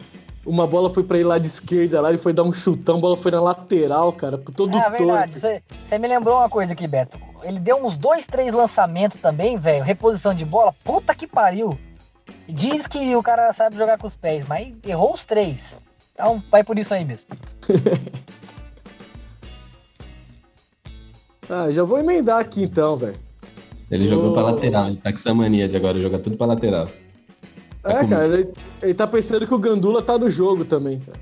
[0.46, 3.00] uma bola foi pra ir lá de esquerda, lá ele foi dar um chutão, a
[3.00, 7.20] bola foi na lateral, cara, todo É verdade, você me lembrou uma coisa aqui, Beto.
[7.44, 11.78] Ele deu uns dois, três lançamentos também, velho, reposição de bola, puta que pariu.
[12.48, 15.78] Diz que o cara sabe jogar com os pés, mas errou os três.
[16.13, 17.30] Então vai por isso aí mesmo.
[21.50, 23.15] ah, já vou emendar aqui então, velho.
[23.89, 24.10] Ele oh.
[24.10, 26.88] jogou pra lateral, ele tá com essa mania de agora jogar tudo pra lateral.
[27.84, 31.20] É, é cara, ele, ele, tá pensando que o Gandula tá no jogo também, cara.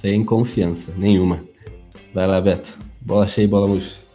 [0.00, 1.44] Sem confiança nenhuma.
[2.14, 2.78] Vai lá, Beto.
[3.00, 4.05] Bola cheia e bola murcha.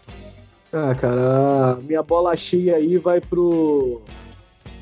[0.74, 4.02] Ah, cara, minha bola cheia aí vai pro.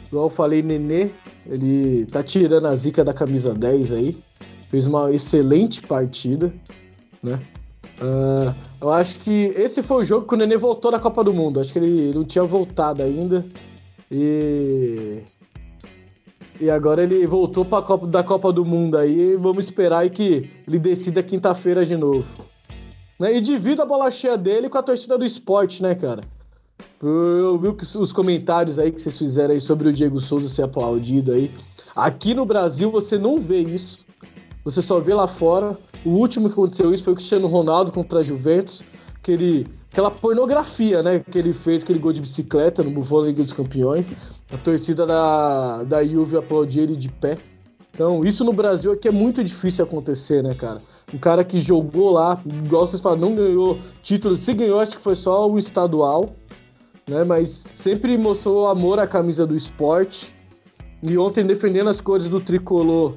[0.08, 1.10] Igual eu falei, Nenê.
[1.48, 4.24] Ele tá tirando a zica da camisa 10 aí.
[4.70, 6.54] Fez uma excelente partida,
[7.24, 7.40] né?
[8.00, 11.34] Uh, eu acho que esse foi o jogo que o Nenê voltou da Copa do
[11.34, 11.60] Mundo.
[11.60, 13.44] Acho que ele não tinha voltado ainda.
[14.12, 15.24] E.
[16.62, 19.36] E agora ele voltou para Copa da Copa do Mundo aí.
[19.36, 22.26] Vamos esperar aí que ele decida quinta-feira de novo.
[23.20, 23.36] Né?
[23.36, 26.22] E divida a bola cheia dele com a torcida do esporte, né, cara?
[27.02, 31.34] Eu vi os comentários aí que vocês fizeram aí sobre o Diego Souza ser aplaudido
[31.34, 31.52] aí.
[31.96, 34.00] Aqui no Brasil você não vê isso.
[34.64, 35.78] Você só vê lá fora.
[36.06, 38.82] O último que aconteceu isso foi o Cristiano Ronaldo contra a Juventus,
[39.22, 43.52] que ele aquela pornografia, né, que ele fez, aquele gol de bicicleta no Liga dos
[43.52, 44.06] Campeões.
[44.52, 47.38] A torcida da, da Juve aplaudia ele de pé.
[47.94, 50.80] Então, isso no Brasil aqui é muito difícil acontecer, né, cara?
[51.14, 54.36] Um cara que jogou lá, igual vocês falam, não ganhou título.
[54.38, 56.36] Se ganhou, acho que foi só o estadual,
[57.08, 57.24] né?
[57.24, 60.34] Mas sempre mostrou amor à camisa do esporte.
[61.02, 63.14] E ontem, defendendo as cores do tricolor,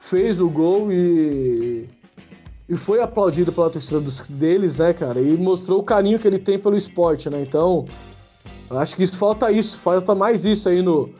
[0.00, 1.88] fez o gol e
[2.68, 5.20] e foi aplaudido pela torcida dos, deles, né, cara?
[5.20, 7.42] E mostrou o carinho que ele tem pelo esporte, né?
[7.42, 7.84] Então,
[8.70, 11.10] acho que isso falta isso, falta mais isso aí no,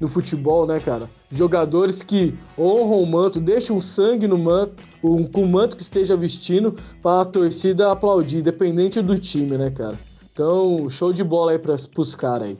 [0.00, 1.10] no futebol, né, cara?
[1.30, 6.16] Jogadores que honram o manto, deixam sangue no manto, um, com o manto que esteja
[6.16, 9.98] vestindo, para a torcida aplaudir, independente do time, né, cara?
[10.32, 12.58] Então, show de bola aí para pros caras aí.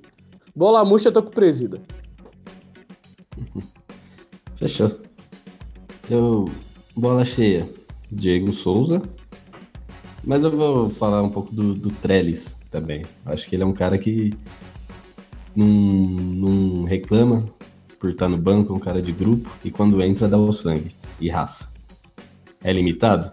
[0.55, 1.81] Bola murcha, tô com presida.
[4.57, 4.91] Fechou.
[6.11, 6.47] Eu.
[6.97, 7.69] Bola cheia.
[8.11, 9.03] Diego Souza.
[10.25, 13.05] Mas eu vou falar um pouco do, do Trellis também.
[13.25, 14.33] Acho que ele é um cara que
[15.55, 17.45] não, não reclama
[17.99, 20.95] por estar no banco, é um cara de grupo, e quando entra dá o sangue
[21.21, 21.69] e raça.
[22.63, 23.31] É limitado?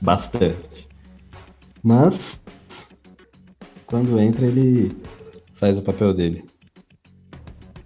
[0.00, 0.88] Bastante.
[1.82, 2.40] Mas
[3.86, 4.92] quando entra ele
[5.54, 6.44] faz o papel dele.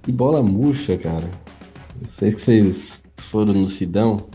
[0.07, 1.31] E bola murcha, cara.
[2.01, 4.29] Eu sei que vocês foram no Sidão,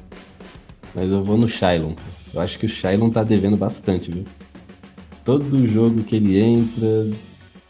[0.95, 1.93] mas eu vou no Shailon.
[2.33, 4.25] Eu acho que o Shailon tá devendo bastante, viu?
[5.25, 7.09] Todo jogo que ele entra.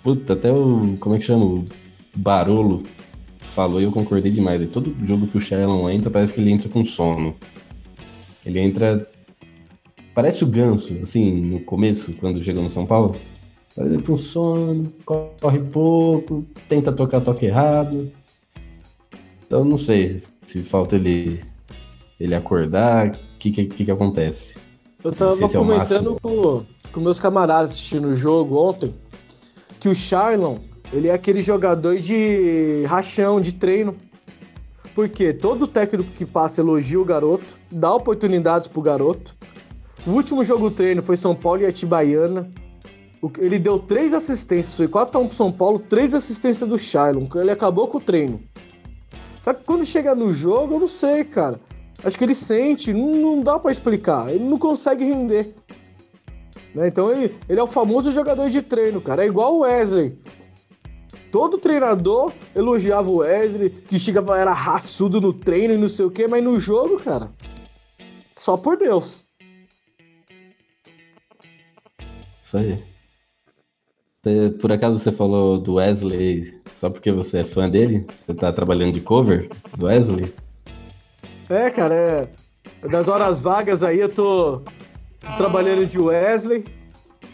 [0.03, 0.95] Puta, até o.
[0.99, 1.45] Como é que chama?
[1.45, 1.67] O
[2.15, 2.83] Barolo
[3.47, 4.69] falou e eu concordei demais.
[4.69, 7.35] Todo jogo que o Shailon entra, parece que ele entra com sono.
[8.45, 9.09] Ele entra.
[10.13, 13.15] Parece o Ganso, assim, no começo, quando chegou no São Paulo.
[13.75, 18.11] Parece com sono, corre pouco, tenta tocar toque errado.
[19.45, 21.39] Então não sei se falta ele
[22.19, 24.57] ele acordar, o que, que, que, acontece?
[25.03, 28.91] Eu tava é comentando com, com meus camaradas assistindo o jogo ontem
[29.79, 30.57] que o Charlon,
[30.93, 33.95] ele é aquele jogador de rachão, de treino.
[34.95, 39.35] Porque todo técnico que passa elogia o garoto, dá oportunidades pro garoto.
[40.05, 42.49] O último jogo treino foi São Paulo e Atibaiana.
[43.37, 47.27] Ele deu três assistências, foi 4x1 pro São Paulo, três assistências do Charlon.
[47.35, 48.39] Ele acabou com o treino.
[49.43, 51.59] Só que quando chega no jogo, eu não sei, cara.
[52.03, 54.29] Acho que ele sente, não, não dá para explicar.
[54.33, 55.53] Ele não consegue render.
[56.73, 56.87] Né?
[56.87, 59.23] Então ele, ele é o famoso jogador de treino, cara.
[59.23, 60.17] É igual o Wesley.
[61.31, 66.11] Todo treinador elogiava o Wesley, que chegava, era raçudo no treino e não sei o
[66.11, 67.29] quê, mas no jogo, cara,
[68.35, 69.23] só por Deus.
[72.43, 72.83] Isso aí.
[74.59, 78.05] Por acaso você falou do Wesley só porque você é fã dele?
[78.25, 80.33] Você tá trabalhando de cover do Wesley?
[81.49, 82.29] É, cara, é.
[82.87, 84.61] Das horas vagas aí eu tô
[85.37, 86.65] trabalhando de Wesley.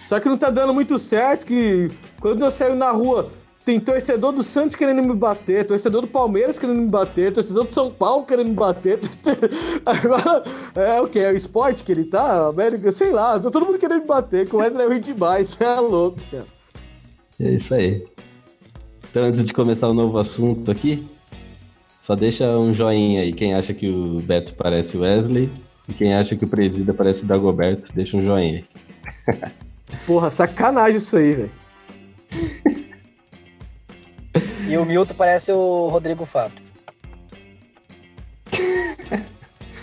[0.08, 3.32] Só que não tá dando muito certo, que quando eu saio na rua,
[3.66, 7.74] tem torcedor do Santos querendo me bater, torcedor do Palmeiras querendo me bater, torcedor do
[7.74, 9.00] São Paulo querendo me bater.
[9.86, 10.44] Agora,
[10.76, 11.20] é o que?
[11.20, 12.48] É o esporte que ele tá?
[12.48, 15.58] América, sei lá, tá todo mundo querendo me bater, que o Wesley é ruim demais,
[15.60, 16.46] é louco, cara.
[17.40, 18.06] É isso aí.
[19.10, 21.08] Então, antes de começar o novo assunto aqui,
[22.00, 23.32] só deixa um joinha aí.
[23.32, 25.50] Quem acha que o Beto parece Wesley
[25.88, 28.66] e quem acha que o Presida parece Dagoberto, deixa um joinha
[29.28, 29.52] aí.
[30.06, 31.52] Porra, sacanagem isso aí, velho.
[34.74, 36.58] E o Milton parece o Rodrigo Fábio.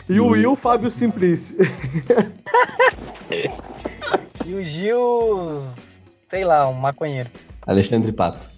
[0.08, 1.56] E o Will Fábio Simplice.
[4.44, 5.62] E o Gil,
[6.28, 7.30] sei lá, um maconheiro.
[7.64, 8.50] Alexandre Pato.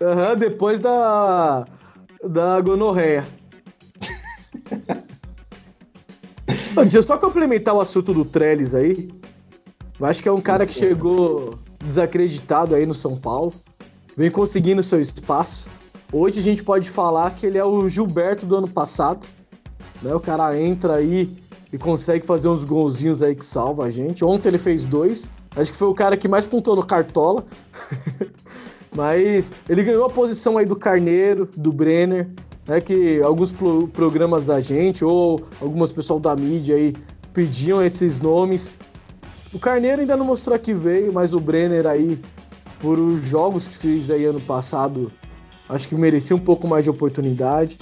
[0.00, 1.66] Aham, depois da.
[2.26, 3.22] da gonorreia.
[6.74, 9.10] Deixa eu só complementar o assunto do Trellis aí.
[10.00, 13.52] Eu acho que é um cara que chegou desacreditado aí no São Paulo.
[14.16, 15.68] Vem conseguindo seu espaço.
[16.12, 19.26] Hoje a gente pode falar que ele é o Gilberto do ano passado.
[20.02, 20.14] Né?
[20.14, 21.36] O cara entra aí
[21.72, 24.24] e consegue fazer uns golzinhos aí que salva a gente.
[24.24, 25.30] Ontem ele fez dois.
[25.56, 27.44] Acho que foi o cara que mais pontuou no Cartola.
[28.96, 32.28] Mas ele ganhou a posição aí do Carneiro, do Brenner,
[32.66, 32.80] né?
[32.80, 36.94] Que alguns pro- programas da gente ou algumas pessoal da mídia aí
[37.32, 38.78] pediam esses nomes.
[39.52, 42.18] O Carneiro ainda não mostrou que veio, mas o Brenner aí,
[42.80, 45.10] por os jogos que fez aí ano passado,
[45.68, 47.78] acho que merecia um pouco mais de oportunidade.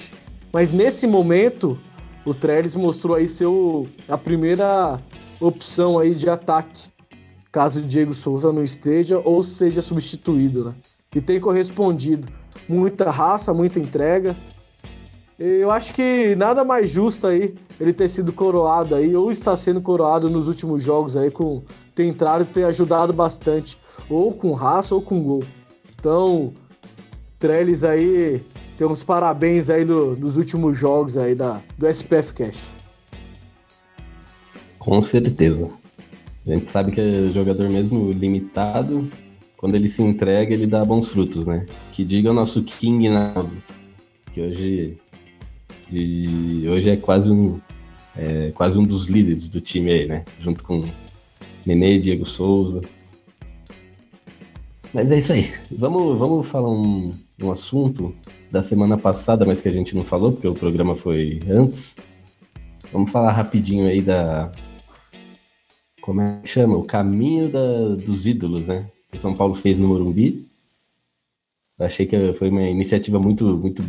[0.52, 1.78] Mas nesse momento,
[2.24, 5.00] o Trellis mostrou aí ser o- a primeira
[5.40, 6.88] opção aí de ataque,
[7.50, 10.74] caso o Diego Souza não esteja ou seja substituído, né?
[11.14, 12.28] E tem correspondido.
[12.68, 14.36] Muita raça, muita entrega.
[15.44, 19.80] Eu acho que nada mais justo aí ele ter sido coroado aí, ou está sendo
[19.80, 21.62] coroado nos últimos jogos aí, com
[21.96, 23.76] ter entrado e ter ajudado bastante,
[24.08, 25.42] ou com raça ou com gol.
[25.98, 26.52] Então,
[27.40, 28.40] Trellis aí,
[28.78, 32.64] tem uns parabéns aí no- nos últimos jogos aí da, do SPF Cash.
[34.78, 35.68] Com certeza.
[36.46, 39.08] A gente sabe que é jogador mesmo limitado.
[39.56, 41.66] Quando ele se entrega, ele dá bons frutos, né?
[41.92, 43.52] Que diga o nosso King Naldo,
[44.32, 44.98] que hoje,
[45.92, 47.60] de, hoje é quase um
[48.16, 50.24] é quase um dos líderes do time aí, né?
[50.38, 50.82] Junto com
[51.64, 52.82] Nenê, Diego Souza.
[54.92, 55.52] Mas é isso aí.
[55.70, 57.10] Vamos, vamos falar um,
[57.42, 58.14] um assunto
[58.50, 61.96] da semana passada, mas que a gente não falou, porque o programa foi antes.
[62.92, 64.52] Vamos falar rapidinho aí da,
[66.02, 66.76] como é que chama?
[66.76, 68.86] O caminho da- dos ídolos, né?
[69.10, 70.46] Que o São Paulo fez no Morumbi.
[71.78, 73.82] Achei que foi uma iniciativa muito, muito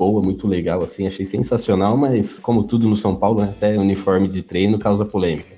[0.00, 1.06] boa, muito legal, assim.
[1.06, 3.50] Achei sensacional, mas como tudo no São Paulo, né?
[3.50, 5.54] até uniforme de treino causa polêmica.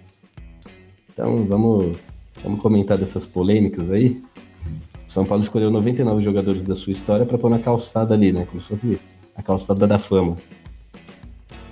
[1.12, 1.96] Então vamos,
[2.42, 4.20] vamos comentar dessas polêmicas aí.
[5.06, 8.44] São Paulo escolheu 99 jogadores da sua história para pôr na calçada ali, né?
[8.44, 8.98] Como se fosse
[9.36, 10.36] a calçada da fama.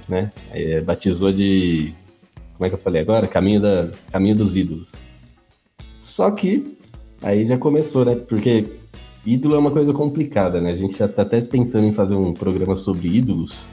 [0.08, 0.30] Né?
[0.52, 1.92] É, batizou de
[2.56, 3.26] como é que eu falei agora?
[3.26, 4.92] Caminho, da, caminho dos ídolos.
[6.00, 6.76] Só que
[7.20, 8.14] aí já começou, né?
[8.14, 8.79] Porque
[9.24, 10.72] ídolo é uma coisa complicada, né?
[10.72, 13.70] A gente tá até pensando em fazer um programa sobre ídolos,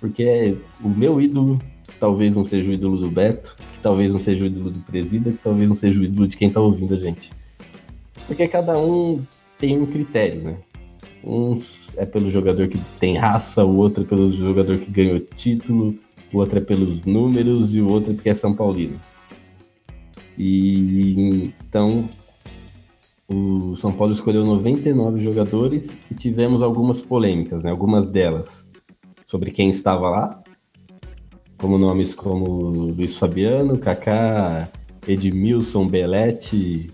[0.00, 1.58] porque o meu ídolo
[2.00, 5.30] talvez não seja o ídolo do Beto, que talvez não seja o ídolo do Presida,
[5.30, 7.30] que talvez não seja o ídolo de quem tá ouvindo a gente.
[8.26, 9.22] Porque cada um
[9.58, 10.56] tem um critério, né?
[11.24, 11.56] Um
[11.96, 15.96] é pelo jogador que tem raça, o outro é pelo jogador que ganhou título,
[16.32, 18.98] o outro é pelos números e o outro é porque é São Paulino.
[20.36, 22.08] E então
[23.32, 27.70] o São Paulo escolheu 99 jogadores e tivemos algumas polêmicas, né?
[27.70, 28.66] Algumas delas
[29.24, 30.42] sobre quem estava lá,
[31.58, 34.68] como nomes como Luiz Fabiano, Kaká,
[35.06, 36.90] Edmilson, Belete,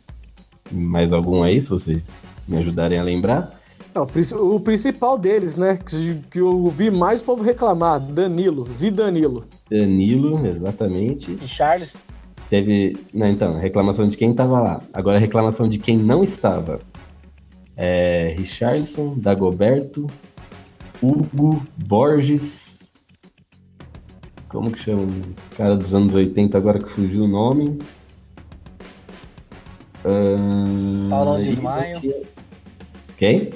[0.71, 2.03] mais algum aí, se vocês
[2.47, 3.59] me ajudarem a lembrar.
[3.95, 5.77] O, princi- o principal deles, né?
[5.85, 9.45] Que, que eu vi mais o povo reclamar, Danilo, Zidanilo.
[9.69, 11.37] Danilo, exatamente.
[11.43, 11.97] E Charles,
[12.51, 12.97] Teve.
[13.13, 14.81] Não, então, reclamação de quem estava lá.
[14.93, 16.81] Agora a reclamação de quem não estava.
[17.77, 20.07] É, Richardson, Dagoberto,
[21.03, 22.79] Hugo, Borges.
[24.49, 25.03] Como que chama?
[25.03, 27.79] O cara dos anos 80 agora que fugiu o nome.
[31.11, 32.01] Paulão Desmaio.
[32.01, 32.23] tinha-
[33.19, 33.51] Quem?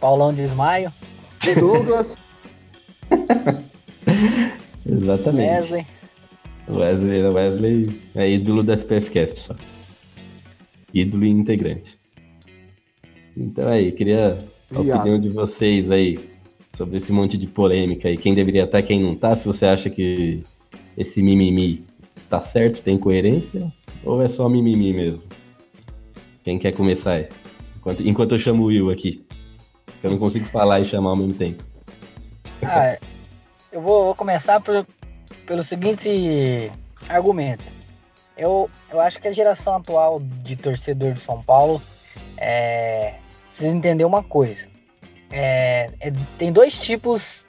[0.00, 0.92] Paulão Desmaio.
[1.58, 2.16] Douglas.
[4.84, 5.50] Exatamente.
[5.50, 5.86] Wesley.
[6.74, 9.54] Wesley, Wesley é ídolo da SPFcast só.
[10.92, 11.98] Ídolo e integrante.
[13.36, 14.44] Então aí, queria
[14.74, 14.98] a Viado.
[15.00, 16.18] opinião de vocês aí
[16.74, 18.16] sobre esse monte de polêmica aí.
[18.16, 19.36] Quem deveria estar, quem não tá.
[19.36, 20.42] Se você acha que
[20.96, 21.84] esse mimimi
[22.28, 23.72] tá certo, tem coerência,
[24.04, 25.28] ou é só mimimi mesmo?
[26.44, 27.28] Quem quer começar aí?
[27.78, 29.24] Enquanto, enquanto eu chamo o Will aqui.
[30.02, 31.62] Eu não consigo falar e chamar ao mesmo tempo.
[32.62, 32.98] Ah,
[33.72, 34.86] eu vou, vou começar por-
[35.50, 36.70] pelo seguinte
[37.08, 37.64] argumento.
[38.36, 41.82] Eu, eu acho que a geração atual de torcedor do São Paulo
[42.36, 43.14] é,
[43.48, 44.68] precisa entender uma coisa.
[45.28, 47.44] É, é- tem dois tipos,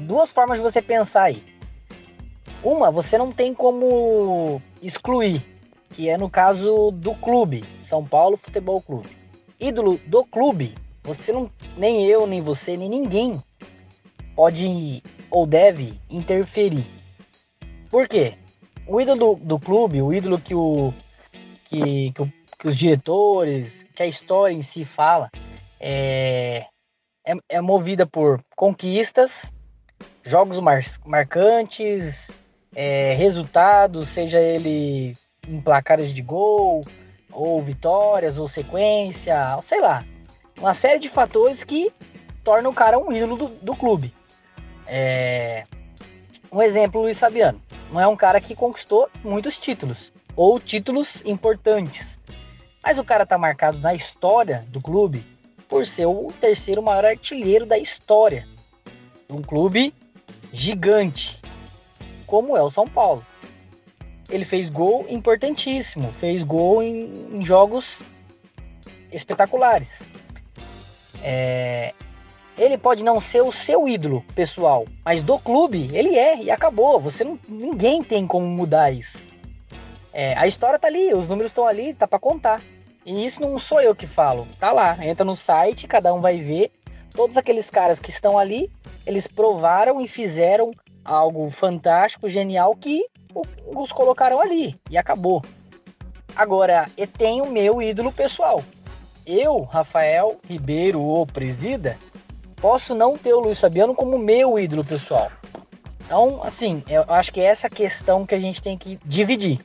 [0.00, 1.42] duas formas de você pensar aí.
[2.62, 5.42] Uma, você não tem como excluir,
[5.94, 9.08] que é no caso do clube, São Paulo Futebol Clube.
[9.58, 13.42] Ídolo do clube, você não, nem eu, nem você, nem ninguém
[14.36, 17.03] pode ou deve interferir.
[17.94, 18.34] Por quê?
[18.88, 20.92] O ídolo do, do clube, o ídolo que, o,
[21.66, 25.30] que, que, o- que os diretores, que a história em si fala,
[25.78, 26.66] é,
[27.24, 29.52] é, é movida por conquistas,
[30.24, 32.32] jogos mar, marcantes,
[32.74, 35.16] é, resultados, seja ele
[35.48, 36.84] em placares de gol,
[37.30, 40.04] ou vitórias, ou sequência, ou sei lá.
[40.58, 41.92] Uma série de fatores que
[42.42, 44.12] tornam o cara um ídolo do, do clube.
[44.84, 45.62] É,
[46.50, 47.62] Um exemplo, Luiz Fabiano.
[47.90, 52.18] Não é um cara que conquistou muitos títulos, ou títulos importantes.
[52.82, 55.24] Mas o cara tá marcado na história do clube
[55.68, 58.46] por ser o terceiro maior artilheiro da história.
[59.28, 59.94] Um clube
[60.52, 61.40] gigante,
[62.26, 63.24] como é o São Paulo.
[64.28, 68.00] Ele fez gol importantíssimo, fez gol em, em jogos
[69.10, 70.02] espetaculares.
[71.22, 71.94] É,
[72.56, 77.00] ele pode não ser o seu ídolo pessoal, mas do clube ele é e acabou.
[77.00, 79.24] Você não, ninguém tem como mudar isso.
[80.12, 82.60] É, a história tá ali, os números estão ali, tá para contar.
[83.04, 84.96] E isso não sou eu que falo, tá lá.
[85.04, 86.70] Entra no site, cada um vai ver.
[87.12, 88.70] Todos aqueles caras que estão ali,
[89.04, 90.72] eles provaram e fizeram
[91.04, 93.04] algo fantástico, genial que
[93.66, 95.42] os colocaram ali e acabou.
[96.36, 98.62] Agora, e tem o meu ídolo pessoal.
[99.26, 101.98] Eu, Rafael Ribeiro, o presida,
[102.64, 105.30] posso não ter o Luiz Fabiano como meu ídolo pessoal.
[106.06, 109.60] Então, assim, eu acho que é essa questão que a gente tem que dividir.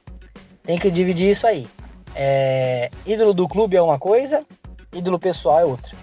[0.63, 1.65] Tem que dividir isso aí.
[2.13, 4.43] É, ídolo do clube é uma coisa,
[4.93, 5.95] ídolo pessoal é outra.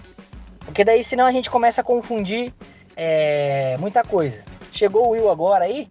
[0.61, 2.51] Porque daí, senão a gente começa a confundir
[2.97, 4.43] é, muita coisa.
[4.73, 5.89] Chegou o Will agora aí,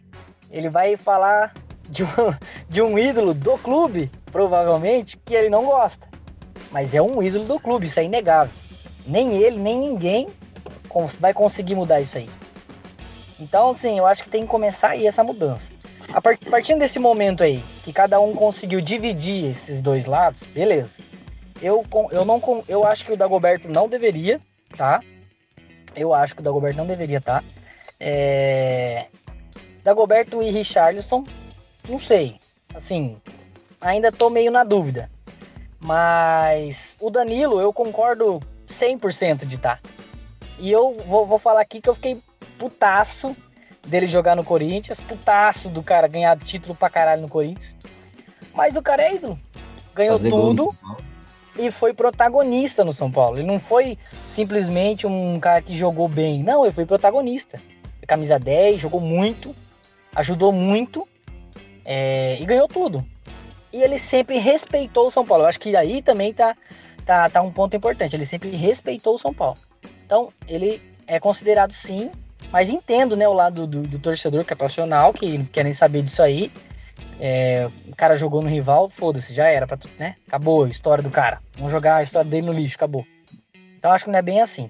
[0.50, 1.54] ele vai falar
[1.88, 2.08] de um,
[2.68, 6.08] de um ídolo do clube, provavelmente, que ele não gosta.
[6.72, 8.52] Mas é um ídolo do clube, isso é inegável.
[9.06, 10.30] Nem ele, nem ninguém
[11.20, 12.30] vai conseguir mudar isso aí.
[13.40, 15.72] Então, assim, eu acho que tem que começar aí essa mudança.
[16.14, 21.02] A par- partindo desse momento aí, que cada um conseguiu dividir esses dois lados, beleza.
[21.62, 24.40] Eu, eu, não, eu acho que o Dagoberto não deveria,
[24.78, 25.00] tá?
[25.96, 27.44] Eu acho que o Dagoberto não deveria, tá?
[28.00, 29.08] É...
[29.84, 31.24] Dagoberto e Richarlison,
[31.88, 32.40] não sei.
[32.74, 33.18] Assim,
[33.80, 35.10] ainda tô meio na dúvida.
[35.80, 39.80] Mas o Danilo, eu concordo 100% de tá.
[40.58, 42.22] E eu vou, vou falar aqui que eu fiquei
[42.58, 43.36] putaço
[43.86, 47.76] dele jogar no Corinthians, putaço do cara ganhar título pra caralho no Corinthians.
[48.54, 49.40] Mas o cara é ídolo.
[49.94, 50.76] Ganhou Fazer tudo
[51.58, 53.38] e foi protagonista no São Paulo.
[53.38, 53.98] Ele não foi
[54.28, 56.44] simplesmente um cara que jogou bem.
[56.44, 57.60] Não, ele foi protagonista.
[58.08, 59.56] Camisa 10, jogou muito,
[60.16, 61.08] ajudou muito
[61.84, 63.06] é, e ganhou tudo.
[63.74, 65.44] E ele sempre respeitou o São Paulo.
[65.44, 66.56] Eu acho que aí também tá,
[67.06, 68.16] tá, tá um ponto importante.
[68.16, 69.58] Ele sempre respeitou o São Paulo.
[70.06, 72.12] Então, ele é considerado sim,
[72.52, 75.74] mas entendo né, o lado do, do torcedor que é passional, que não quer nem
[75.74, 76.52] saber disso aí.
[77.20, 80.16] É, o cara jogou no rival, foda-se, já era, pra, né?
[80.28, 81.42] Acabou a história do cara.
[81.56, 83.06] Vamos jogar a história dele no lixo, acabou.
[83.78, 84.70] Então acho que não é bem assim.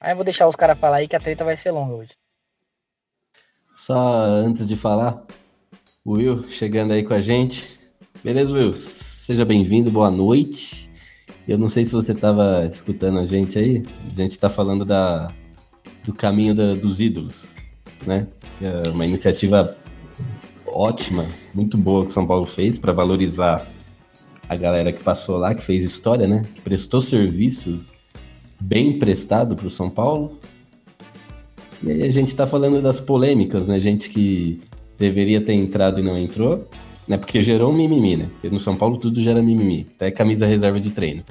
[0.00, 2.12] Aí eu vou deixar os caras falar aí que a treta vai ser longa hoje.
[3.74, 5.22] Só antes de falar,
[6.04, 7.78] o Will chegando aí com a gente.
[8.22, 8.76] Beleza, Will?
[8.76, 10.90] Seja bem-vindo, boa noite.
[11.46, 13.84] Eu não sei se você estava escutando a gente aí.
[14.10, 15.28] A gente está falando da,
[16.04, 17.54] do caminho da- dos ídolos,
[18.06, 18.26] né?
[18.62, 19.76] É uma iniciativa
[20.66, 23.66] ótima, muito boa que São Paulo fez para valorizar
[24.48, 26.42] a galera que passou lá, que fez história, né?
[26.54, 27.80] Que prestou serviço
[28.58, 30.38] bem prestado para o São Paulo.
[31.82, 33.78] E aí a gente tá falando das polêmicas, né?
[33.78, 34.62] Gente que
[34.98, 36.66] deveria ter entrado e não entrou,
[37.06, 37.16] né?
[37.16, 38.28] Porque gerou um mimimi, né?
[38.32, 41.24] Porque no São Paulo tudo gera mimimi, até camisa reserva de treino.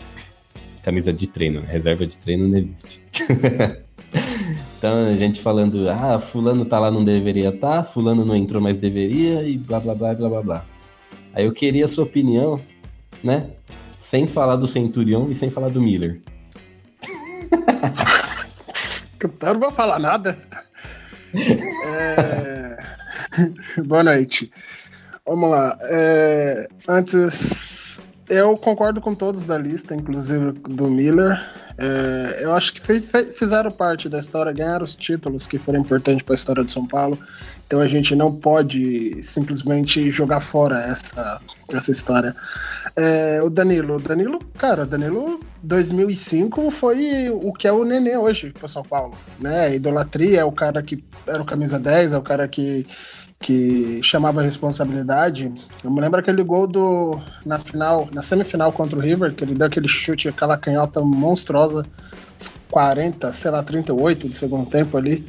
[0.84, 1.68] camisa de treino, né?
[1.70, 3.02] reserva de treino não existe.
[4.78, 8.62] então a gente falando, ah, fulano tá lá, não deveria estar, tá, fulano não entrou,
[8.62, 10.66] mas deveria, e blá blá blá blá blá blá.
[11.34, 12.60] Aí eu queria a sua opinião,
[13.24, 13.50] né?
[14.02, 16.22] Sem falar do Centurion e sem falar do Miller.
[19.22, 20.38] Eu não vou falar nada.
[21.86, 22.78] É...
[23.84, 24.52] Boa noite.
[25.26, 25.78] Vamos lá.
[25.84, 26.68] É...
[26.88, 31.42] Antes, eu concordo com todos da lista, inclusive do Miller.
[31.78, 32.44] É...
[32.44, 32.82] Eu acho que
[33.34, 36.86] fizeram parte da história, ganharam os títulos que foram importantes para a história de São
[36.86, 37.18] Paulo.
[37.66, 42.36] Então a gente não pode simplesmente jogar fora essa, essa história.
[42.94, 48.68] É, o Danilo, Danilo, cara, Danilo 2005 foi o que é o Nenê hoje para
[48.68, 49.74] São Paulo, né?
[49.74, 52.86] Idolatria é o cara que era o camisa 10, é o cara que
[53.44, 55.52] que chamava a responsabilidade.
[55.84, 59.54] Eu me lembro aquele gol do na final, na semifinal contra o River, que ele
[59.54, 61.86] deu aquele chute, aquela canhota monstruosa,
[62.72, 65.26] 40, sei lá, 38 do segundo tempo ali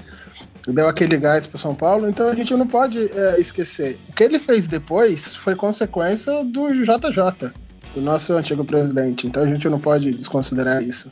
[0.67, 3.99] deu aquele gás para São Paulo, então a gente não pode é, esquecer.
[4.09, 7.53] O que ele fez depois foi consequência do JJ,
[7.95, 11.11] do nosso antigo presidente, então a gente não pode desconsiderar isso.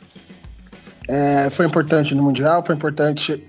[1.07, 3.43] É, foi importante no Mundial, foi importante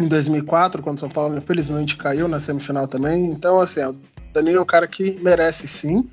[0.00, 3.26] em 2004, quando São Paulo infelizmente caiu na semifinal também.
[3.26, 3.96] Então, assim, o
[4.32, 6.08] Danilo é um cara que merece sim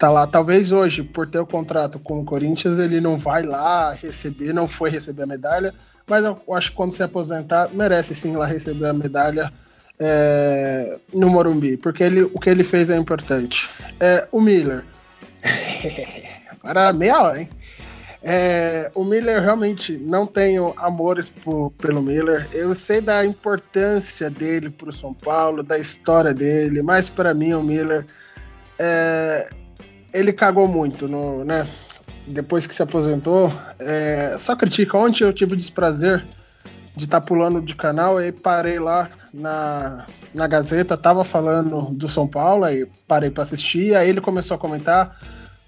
[0.00, 0.26] tá lá.
[0.26, 4.66] Talvez hoje, por ter o contrato com o Corinthians, ele não vai lá receber, não
[4.66, 5.74] foi receber a medalha,
[6.06, 9.52] mas eu acho que quando se aposentar, merece sim lá receber a medalha
[9.98, 13.68] é, no Morumbi, porque ele, o que ele fez é importante.
[14.00, 14.82] É, o Miller.
[16.62, 17.50] Para meia hora, hein?
[18.22, 22.46] É, o Miller realmente não tenho amores por, pelo Miller.
[22.52, 27.54] Eu sei da importância dele para o São Paulo, da história dele, mas para mim
[27.54, 28.04] o Miller
[28.78, 29.48] é,
[30.12, 31.66] ele cagou muito, no, né?
[32.26, 33.50] Depois que se aposentou.
[33.78, 34.98] É, só critica.
[34.98, 36.22] Ontem eu tive o desprazer
[36.94, 40.04] de estar tá pulando de canal e parei lá na,
[40.34, 44.58] na Gazeta, tava falando do São Paulo, aí parei para assistir, aí ele começou a
[44.58, 45.16] comentar.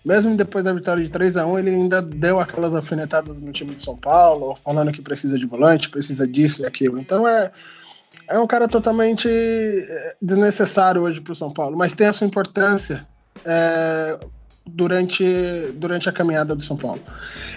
[0.05, 3.75] Mesmo depois da vitória de 3 a 1 ele ainda deu aquelas alfinetadas no time
[3.75, 6.99] de São Paulo, falando que precisa de volante, precisa disso e aquilo.
[6.99, 7.53] Então é,
[8.29, 12.27] é um cara totalmente é, desnecessário hoje para o São Paulo, mas tem a sua
[12.27, 13.07] importância
[13.45, 14.19] é,
[14.67, 15.25] durante,
[15.75, 17.01] durante a caminhada do São Paulo.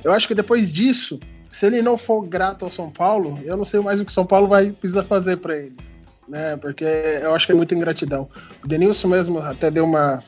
[0.04, 1.20] Eu acho que depois disso,
[1.50, 4.26] se ele não for grato ao São Paulo, eu não sei mais o que São
[4.26, 5.92] Paulo vai precisar fazer para eles,
[6.28, 6.58] né?
[6.58, 8.30] Porque eu acho que é muita ingratidão.
[8.64, 10.24] O Denilson mesmo até deu uma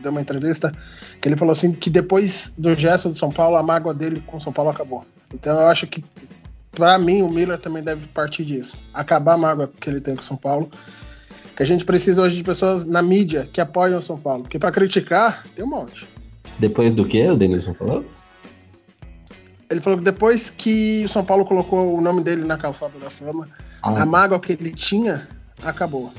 [0.00, 0.72] deu uma entrevista
[1.20, 4.36] que ele falou assim que depois do gesto do São Paulo, a mágoa dele com
[4.36, 5.04] o São Paulo acabou.
[5.32, 6.04] Então eu acho que
[6.70, 10.22] para mim o Miller também deve partir disso, acabar a mágoa que ele tem com
[10.22, 10.70] o São Paulo
[11.58, 14.44] que a gente precisa hoje de pessoas na mídia que apoiam o São Paulo.
[14.44, 16.06] Porque para criticar, tem um monte.
[16.56, 18.04] Depois do que o Denilson falou?
[19.68, 23.10] Ele falou que depois que o São Paulo colocou o nome dele na calçada da
[23.10, 23.48] fama,
[23.82, 24.02] ah.
[24.02, 25.26] a mágoa que ele tinha
[25.60, 26.12] acabou.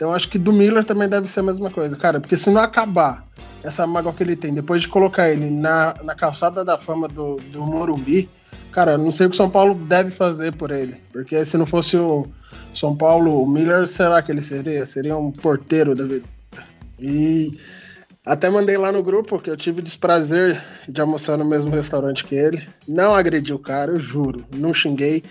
[0.00, 2.62] Então acho que do Miller também deve ser a mesma coisa, cara, porque se não
[2.62, 3.22] acabar
[3.62, 7.36] essa mágoa que ele tem, depois de colocar ele na, na calçada da fama do,
[7.52, 8.26] do Morumbi,
[8.72, 10.96] cara, não sei o que o São Paulo deve fazer por ele.
[11.12, 12.26] Porque se não fosse o
[12.74, 14.86] São Paulo, o Miller, será que ele seria?
[14.86, 16.24] Seria um porteiro da vida.
[16.98, 17.58] E
[18.24, 22.24] até mandei lá no grupo que eu tive o desprazer de almoçar no mesmo restaurante
[22.24, 22.66] que ele.
[22.86, 24.44] Não agredi o cara, eu juro.
[24.54, 25.24] Não xinguei.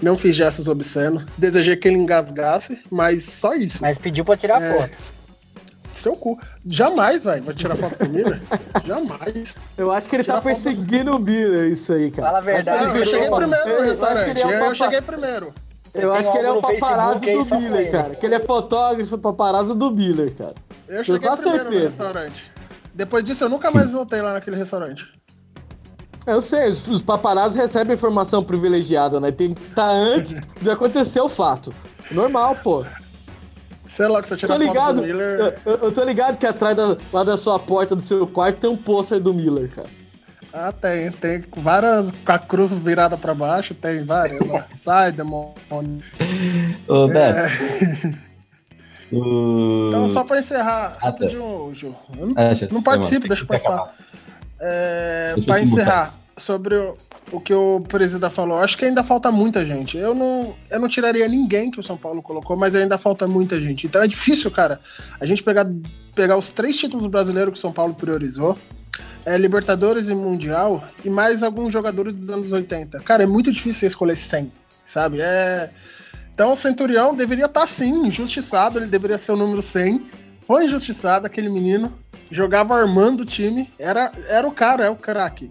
[0.00, 1.24] Não fiz gestos obscenos.
[1.36, 3.82] Desejei que ele engasgasse, mas só isso.
[3.82, 4.74] Mas pediu pra tirar é...
[4.74, 5.18] foto
[5.98, 6.38] seu cu.
[6.66, 7.40] Jamais, vai.
[7.40, 8.40] Vai tirar foto com Miller?
[8.86, 9.54] Jamais.
[9.76, 12.28] Eu acho que ele tá perseguindo o Miller, isso aí, cara.
[12.28, 12.84] Fala a verdade.
[12.84, 14.40] eu, eu cheguei primeiro no restaurante.
[14.40, 15.52] Eu, eu cheguei primeiro.
[15.94, 18.14] Eu acho que ele é o paparazzo do Miller, cara.
[18.14, 20.54] Que ele é fotógrafo, paparazzo do Miller, cara.
[20.88, 21.70] Eu cheguei primeiro certeza.
[21.70, 22.52] no restaurante.
[22.94, 25.06] Depois disso, eu nunca mais voltei lá naquele restaurante.
[26.26, 29.30] Eu sei, os paparazzi recebem informação privilegiada, né?
[29.30, 31.72] Tem que estar tá antes de acontecer o fato.
[32.10, 32.84] Normal, pô.
[33.90, 35.58] Sei lá, que você tirar tô ligado, Miller...
[35.64, 38.68] Eu, eu, tô ligado que atrás da, lá da sua porta do seu quarto tem
[38.68, 39.88] um pôster do Miller, cara.
[40.52, 41.10] Ah, tem.
[41.10, 44.38] Tem várias com a cruz virada pra baixo, tem várias.
[44.76, 46.02] Sai, demônio.
[46.86, 48.18] Ô, Beto.
[49.10, 49.16] É...
[49.16, 51.06] Então, só pra encerrar, ah, tá.
[51.06, 51.96] rapidinho, Ju.
[52.18, 53.94] Eu não, ah, não participo, deixa eu passar.
[54.60, 56.96] É, pra encerrar, sobre o,
[57.32, 58.58] o que o presidente falou.
[58.58, 59.96] Acho que ainda falta muita gente.
[59.96, 63.60] Eu não, eu não tiraria ninguém que o São Paulo colocou, mas ainda falta muita
[63.60, 63.86] gente.
[63.86, 64.80] Então é difícil, cara,
[65.20, 65.66] a gente pegar,
[66.14, 68.56] pegar os três títulos brasileiros que o São Paulo priorizou.
[69.24, 73.00] É, Libertadores e Mundial, e mais alguns jogadores dos anos 80.
[73.00, 74.50] Cara, é muito difícil escolher 100,
[74.86, 75.20] sabe?
[75.20, 75.70] É...
[76.34, 80.06] Então o Centurião deveria estar, tá, sim, injustiçado, ele deveria ser o número 100.
[80.40, 81.92] Foi injustiçado aquele menino,
[82.30, 85.50] jogava armando o time, era, era o cara, é o craque.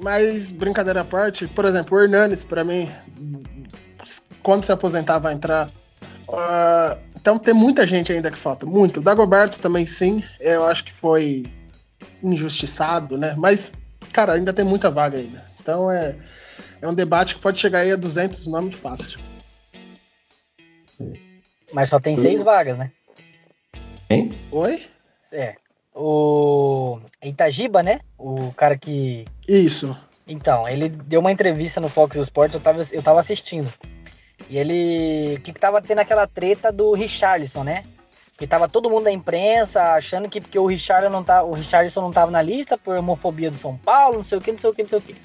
[0.00, 2.88] Mas, brincadeira à parte, por exemplo, o Hernanes, pra mim,
[4.42, 5.68] quando se aposentar, vai entrar.
[6.28, 9.00] Uh, então tem muita gente ainda que falta, muito.
[9.00, 11.44] O Dagoberto também sim, eu acho que foi
[12.22, 13.34] injustiçado, né?
[13.36, 13.72] Mas,
[14.12, 15.44] cara, ainda tem muita vaga ainda.
[15.60, 16.14] Então é,
[16.80, 19.18] é um debate que pode chegar aí a 200 nomes fácil.
[21.72, 22.90] Mas só tem seis vagas, né?
[24.08, 24.30] Hein?
[24.50, 24.86] Oi?
[25.30, 25.56] É.
[26.00, 27.98] O Itagiba, né?
[28.16, 29.24] O cara que.
[29.48, 29.96] Isso.
[30.28, 33.72] Então, ele deu uma entrevista no Fox Sports, eu tava, eu tava assistindo.
[34.48, 35.34] E ele.
[35.38, 37.82] O que, que tava tendo aquela treta do Richarlison, né?
[38.36, 42.00] Que tava todo mundo da imprensa achando que porque o Richarlison não, tá, o Richarlison
[42.00, 44.70] não tava na lista por homofobia do São Paulo, não sei o que, não sei
[44.70, 45.16] o que, não sei o que.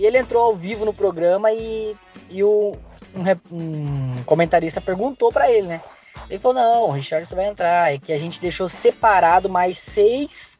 [0.00, 1.94] E ele entrou ao vivo no programa e,
[2.28, 2.76] e o,
[3.14, 5.80] um, um comentarista perguntou para ele, né?
[6.28, 7.92] Ele falou, não, o Richardson vai entrar.
[7.92, 10.58] É que a gente deixou separado mais seis.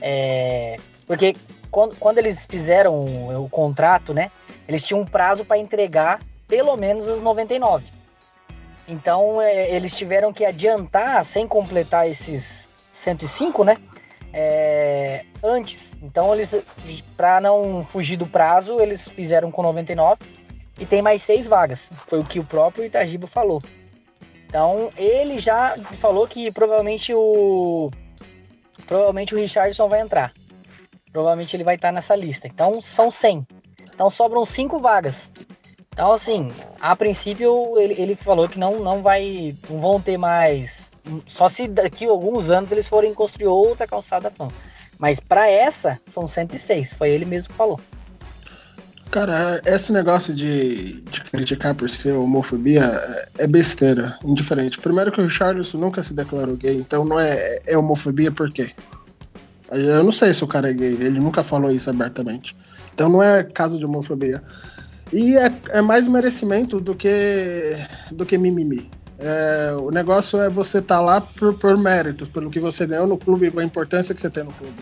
[0.00, 1.34] É, porque
[1.70, 4.30] quando, quando eles fizeram o, o contrato, né?
[4.68, 7.84] Eles tinham um prazo para entregar pelo menos os 99.
[8.86, 13.76] Então é, eles tiveram que adiantar sem completar esses 105, né?
[14.32, 15.96] É, antes.
[16.02, 16.56] Então eles,
[17.16, 20.20] para não fugir do prazo, eles fizeram com 99
[20.78, 21.90] e tem mais seis vagas.
[22.06, 23.62] Foi o que o próprio Itagiba falou.
[24.54, 27.90] Então ele já falou que provavelmente o
[28.86, 30.32] provavelmente o Richardson vai entrar.
[31.10, 32.46] Provavelmente ele vai estar nessa lista.
[32.46, 33.44] Então são 100.
[33.92, 35.32] Então sobram cinco vagas.
[35.92, 39.56] Então, assim, a princípio ele, ele falou que não, não vai.
[39.68, 40.92] não vão ter mais.
[41.26, 44.46] Só se daqui a alguns anos eles forem construir outra calçada fã.
[44.96, 46.92] Mas para essa, são 106.
[46.92, 47.80] Foi ele mesmo que falou.
[49.10, 52.82] Cara, esse negócio de, de criticar por ser homofobia
[53.38, 54.78] é besteira, indiferente.
[54.78, 58.72] Primeiro que o Richardson nunca se declarou gay, então não é, é homofobia por quê?
[59.70, 62.56] Eu não sei se o cara é gay, ele nunca falou isso abertamente.
[62.92, 64.42] Então não é caso de homofobia.
[65.12, 67.76] E é, é mais merecimento do que,
[68.10, 68.90] do que mimimi.
[69.18, 71.76] É, o negócio é você estar tá lá por, por
[72.32, 74.74] pelo que você ganhou no clube, a importância que você tem no clube.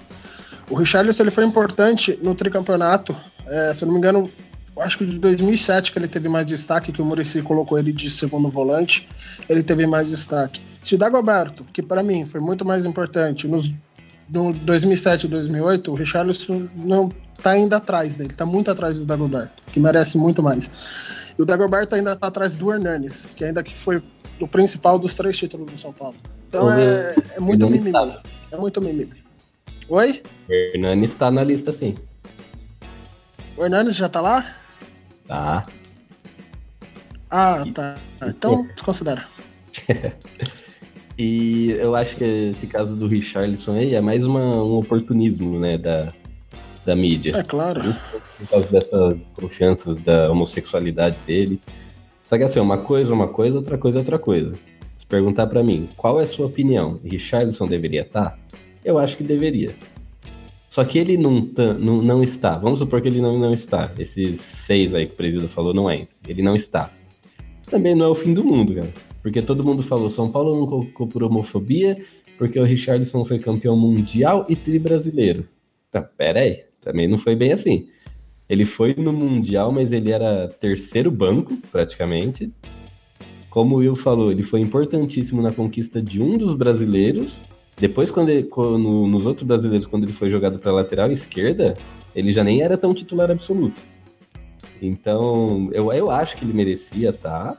[0.71, 3.15] O Richarlison ele foi importante no tricampeonato,
[3.47, 4.31] é, se eu não me engano,
[4.79, 8.11] acho que de 2007 que ele teve mais destaque, que o Murici colocou ele de
[8.11, 9.09] segundo volante,
[9.49, 10.61] ele teve mais destaque.
[10.83, 13.73] Se o Dagoberto, que para mim foi muito mais importante, nos
[14.29, 17.11] no 2007 e 2008, o Richarlison não
[17.43, 21.35] tá ainda atrás dele, tá muito atrás do Dagoberto, que merece muito mais.
[21.39, 24.03] E o Dagoberto ainda tá atrás do Hernanes, que ainda que foi
[24.41, 26.17] o principal dos três títulos do São Paulo.
[26.49, 27.93] Então é, é, muito mimimi.
[28.51, 29.13] É muito mimimi.
[29.89, 30.23] Oi?
[30.49, 31.95] Hernani está na lista, sim.
[33.57, 34.55] O Hernani já tá lá?
[35.27, 35.67] Tá.
[37.31, 37.97] Ah, tá.
[38.27, 39.27] Então, desconsidera.
[41.19, 45.79] e eu acho que esse caso do Richarlison aí é mais uma, um oportunismo, né,
[45.79, 46.13] da,
[46.85, 47.35] da mídia.
[47.37, 47.81] É claro.
[47.81, 48.03] Justo
[48.39, 51.61] por causa dessas confianças da homossexualidade dele.
[52.25, 54.53] Só que assim, uma coisa é uma coisa, outra coisa é outra coisa.
[54.99, 57.01] Se perguntar para mim, qual é a sua opinião?
[57.05, 58.31] Richarlison deveria estar?
[58.31, 58.39] Tá?
[58.85, 59.75] Eu acho que deveria.
[60.73, 62.57] Só que ele não, tá, não, não está.
[62.57, 63.93] Vamos supor que ele não, não está.
[63.99, 66.17] Esses seis aí que o presidente falou não entra.
[66.27, 66.91] Ele não está.
[67.67, 68.91] Também não é o fim do mundo, cara.
[69.21, 72.03] Porque todo mundo falou, São Paulo não colocou por homofobia,
[72.39, 75.47] porque o Richardson foi campeão mundial e tri brasileiro.
[75.91, 77.89] Tá, pera aí, também não foi bem assim.
[78.49, 82.51] Ele foi no Mundial, mas ele era terceiro banco, praticamente.
[83.51, 87.43] Como o Will falou, ele foi importantíssimo na conquista de um dos brasileiros
[87.83, 91.77] depois, quando, ele, quando nos outros brasileiros, quando ele foi jogado para lateral esquerda,
[92.15, 93.83] ele já nem era tão titular absoluto.
[94.81, 97.59] Então, eu, eu acho que ele merecia tá,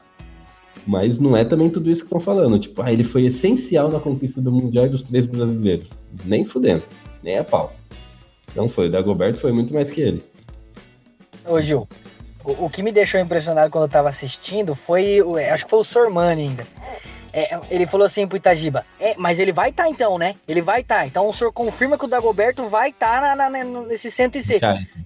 [0.86, 2.58] mas não é também tudo isso que estão falando.
[2.58, 5.90] Tipo, ah, ele foi essencial na conquista do Mundial e dos três brasileiros.
[6.24, 6.84] Nem fudendo,
[7.22, 7.74] nem a pau.
[8.56, 10.22] Não foi, o Dagoberto foi muito mais que ele.
[11.46, 11.86] Ô Gil,
[12.42, 15.18] o, o que me deixou impressionado quando eu tava assistindo foi,
[15.52, 16.64] acho que foi o Sormani ainda.
[17.36, 20.36] É, ele falou assim pro Itagiba, é, mas ele vai estar tá, então, né?
[20.46, 20.98] Ele vai estar.
[20.98, 21.06] Tá.
[21.06, 24.62] Então o senhor confirma que o Dagoberto vai estar tá na, na, nesse 106.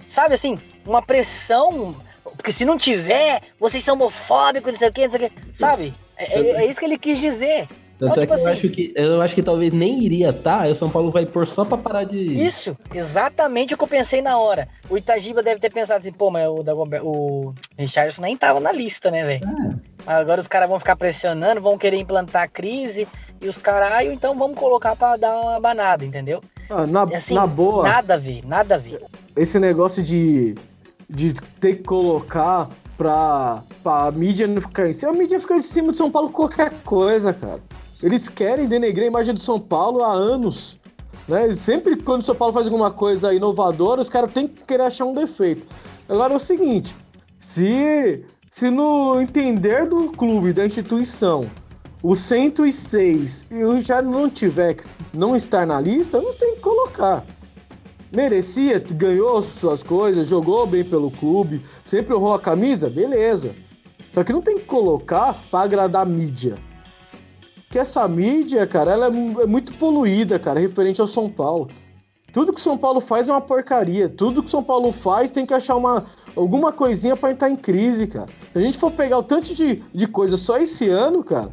[0.07, 1.97] Sabe assim, uma pressão.
[2.23, 5.57] Porque se não tiver, vocês são homofóbicos, não sei o que, não sei o que.
[5.57, 5.95] Sabe?
[6.19, 7.67] É, é, é isso que ele quis dizer.
[7.99, 10.33] Tanto então, é tipo que assim, eu acho que eu acho que talvez nem iria
[10.33, 12.19] tá, aí o São Paulo vai pôr só pra parar de.
[12.19, 14.69] Isso, exatamente o que eu pensei na hora.
[14.89, 16.63] O Itagiba deve ter pensado assim, pô, mas o,
[17.03, 19.43] o Richardson nem tava na lista, né, velho?
[19.45, 19.89] É.
[20.09, 23.07] Agora os caras vão ficar pressionando, vão querer implantar a crise
[23.43, 26.43] e os caralho, então vamos colocar pra dar uma banada, entendeu?
[26.71, 27.87] Ah, na, assim, na boa.
[27.87, 29.05] Nada a ver, nada a ver.
[29.37, 30.55] Esse negócio de,
[31.11, 35.13] de ter que colocar pra, pra mídia não ficar em cima.
[35.13, 37.61] A mídia fica em cima de São Paulo qualquer coisa, cara.
[38.03, 40.79] Eles querem denegrir a imagem do São Paulo há anos.
[41.29, 41.55] Né?
[41.55, 45.05] Sempre quando o São Paulo faz alguma coisa inovadora, os caras têm que querer achar
[45.05, 45.67] um defeito.
[46.09, 46.97] Agora é o seguinte:
[47.39, 51.45] se, se no entender do clube, da instituição,
[52.03, 54.79] o 106 e o Richard não tiver,
[55.13, 57.25] não estar na lista, não tem que colocar.
[58.11, 63.55] Merecia, ganhou suas coisas, jogou bem pelo clube, sempre honrou a camisa, beleza.
[64.15, 66.55] Só que não tem que colocar para agradar a mídia.
[67.71, 71.69] Que essa mídia, cara, ela é é muito poluída, cara, referente ao São Paulo.
[72.33, 74.09] Tudo que o São Paulo faz é uma porcaria.
[74.09, 76.05] Tudo que o São Paulo faz tem que achar uma,
[76.37, 78.27] alguma coisinha pra entrar em crise, cara.
[78.53, 81.51] Se a gente for pegar o tanto de, de coisa só esse ano, cara,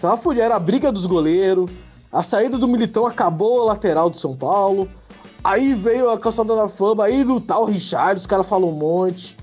[0.00, 0.44] tava fudido.
[0.44, 1.70] Era a briga dos goleiros,
[2.12, 4.88] a saída do Militão acabou a lateral do São Paulo.
[5.42, 9.36] Aí veio a calçada da fama, aí no tal Richard, os caras falam um monte.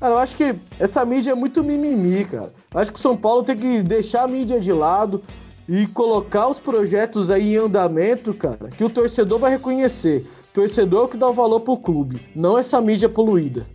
[0.00, 2.52] Cara, eu acho que essa mídia é muito mimimi, cara.
[2.72, 5.22] Eu acho que o São Paulo tem que deixar a mídia de lado
[5.68, 10.26] e colocar os projetos aí em andamento, cara, que o torcedor vai reconhecer.
[10.50, 13.66] O torcedor é o que dá o valor pro clube, não essa mídia poluída.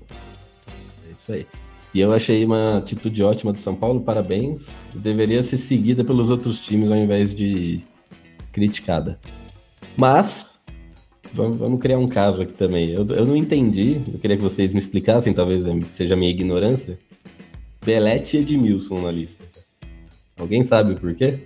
[1.08, 1.46] É isso aí.
[1.94, 4.68] E eu achei uma atitude ótima do São Paulo, parabéns.
[4.94, 7.82] Deveria ser seguida pelos outros times ao invés de
[8.54, 9.20] criticada.
[9.98, 10.58] Mas,
[11.34, 12.92] vamos, criar um caso aqui também.
[12.92, 15.64] Eu, eu não entendi, eu queria que vocês me explicassem, talvez
[15.94, 16.98] seja minha ignorância.
[17.86, 19.44] Belete e Edmilson na lista.
[20.38, 21.40] Alguém sabe o porquê?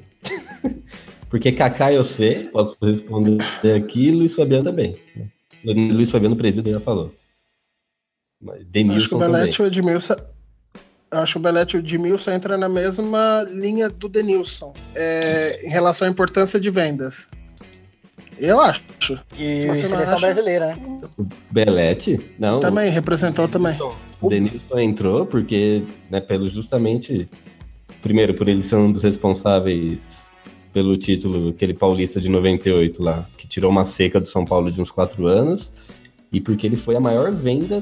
[1.29, 3.39] Porque Kaká eu sei, posso responder
[3.75, 4.95] aqui, e Luiz Fabiano também.
[5.65, 7.13] Luiz Fabiano, presídio, já falou.
[8.41, 9.19] Mas Acho que Denilson o.
[9.19, 10.15] Belete e o Edmilson.
[11.11, 14.73] Acho que o Belete e o Edmilson entram na mesma linha do Denilson.
[14.93, 17.27] é, em relação à importância de vendas.
[18.37, 18.83] Eu acho.
[19.37, 21.01] E Se seleção acha- brasileira, né?
[21.49, 22.19] Belete?
[22.37, 22.59] Não.
[22.59, 23.77] Também, representou também.
[24.21, 27.29] O Denilson entrou porque, né, pelo justamente,
[28.01, 30.01] primeiro, por ele ser um dos responsáveis
[30.75, 34.81] pelo título, aquele paulista de 98 lá, que tirou uma seca do São Paulo de
[34.81, 35.71] uns quatro anos,
[36.33, 37.81] e porque ele foi a maior venda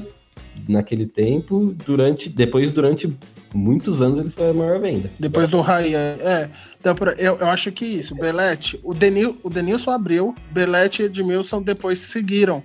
[0.68, 3.12] naquele tempo, durante, depois, durante
[3.52, 5.10] muitos anos, ele foi a maior venda.
[5.18, 5.92] Depois do Raí.
[5.92, 8.14] É, então, por- eu, eu acho que isso.
[8.14, 12.62] Belete, o, Denil, o Denilson abriu, Belete e Edmilson depois seguiram.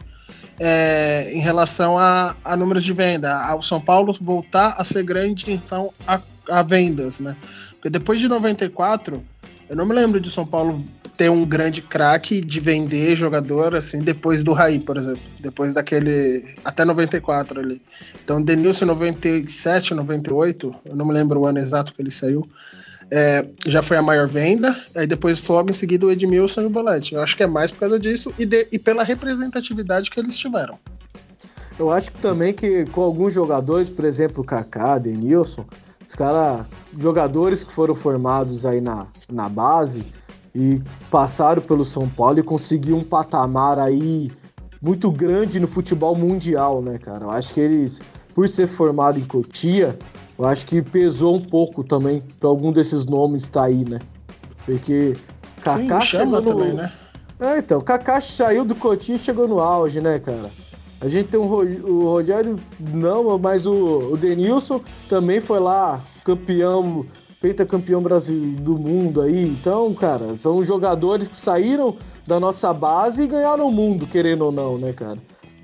[0.59, 5.51] é, em relação a, a números de venda, ao São Paulo voltar a ser grande
[5.51, 7.35] então a, a vendas, né?
[7.71, 9.23] Porque depois de 94,
[9.69, 10.83] eu não me lembro de São Paulo
[11.15, 16.45] ter um grande craque de vender jogador assim depois do Raí, por exemplo, depois daquele
[16.63, 17.81] até 94 ali.
[18.23, 22.47] Então, Denilson 97, 98, eu não me lembro o ano exato que ele saiu.
[23.11, 26.69] é, já foi a maior venda, aí depois logo em seguida o Edmilson e o
[26.69, 27.15] Bolete.
[27.15, 30.37] Eu acho que é mais por causa disso e, de- e pela representatividade que eles
[30.37, 30.77] tiveram.
[31.79, 35.65] Eu acho que também que com alguns jogadores, por exemplo, Kaká, Denilson,
[36.09, 36.65] os caras,
[36.97, 40.03] jogadores que foram formados aí na, na base
[40.55, 40.81] e
[41.11, 44.31] passaram pelo São Paulo e conseguiram um patamar aí
[44.81, 47.25] muito grande no futebol mundial, né, cara?
[47.25, 48.01] Eu acho que eles,
[48.33, 49.99] por ser formado em Cotia,
[50.37, 53.99] eu acho que pesou um pouco também para algum desses nomes estar aí, né?
[54.65, 55.15] Porque
[55.61, 56.55] Kaká Sim, chegou no...
[56.55, 56.91] também, né?
[57.39, 60.49] É, então, Kaká saiu do Coutinho e chegou no auge, né, cara?
[61.01, 67.05] A gente tem um o Rogério, não, mas o, o Denilson também foi lá, campeão,
[67.41, 69.47] pentacampeão Brasil do mundo aí.
[69.47, 71.97] Então, cara, são jogadores que saíram
[72.27, 75.17] da nossa base e ganharam o mundo, querendo ou não, né, cara?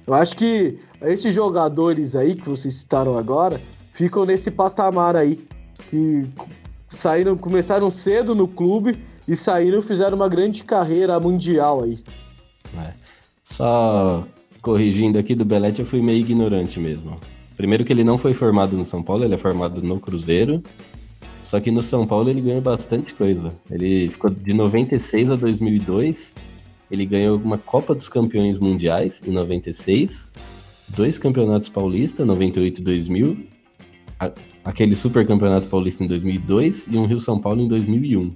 [0.08, 3.60] Eu acho que esses jogadores aí que vocês citaram agora
[3.94, 5.46] ficam nesse patamar aí,
[5.90, 6.30] que
[6.98, 12.00] saíram, começaram cedo no clube e saíram fizeram uma grande carreira mundial aí.
[12.78, 12.94] É.
[13.44, 14.26] Só
[14.70, 17.20] corrigindo aqui do Belete, eu fui meio ignorante mesmo.
[17.56, 20.64] Primeiro que ele não foi formado no São Paulo, ele é formado no Cruzeiro.
[21.44, 23.54] Só que no São Paulo ele ganhou bastante coisa.
[23.70, 26.34] Ele ficou de 96 a 2002.
[26.90, 30.34] Ele ganhou uma Copa dos Campeões Mundiais em 96,
[30.90, 33.38] dois campeonatos paulistas, 98 e 2000,
[34.20, 34.32] a-
[34.64, 38.34] aquele super campeonato paulista em 2002 e um Rio São Paulo em 2001.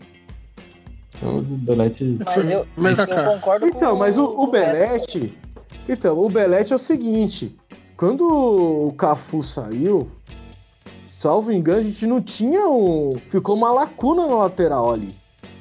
[1.18, 2.18] Então o Belete.
[2.24, 5.34] Mas eu, Mas, eu cara, concordo Então, com mas o, o Belete.
[5.88, 7.58] Então, o Belete é o seguinte:
[7.98, 10.08] quando o Cafu saiu,
[11.18, 13.16] salvo engano, a gente não tinha um.
[13.30, 15.16] Ficou uma lacuna na lateral ali.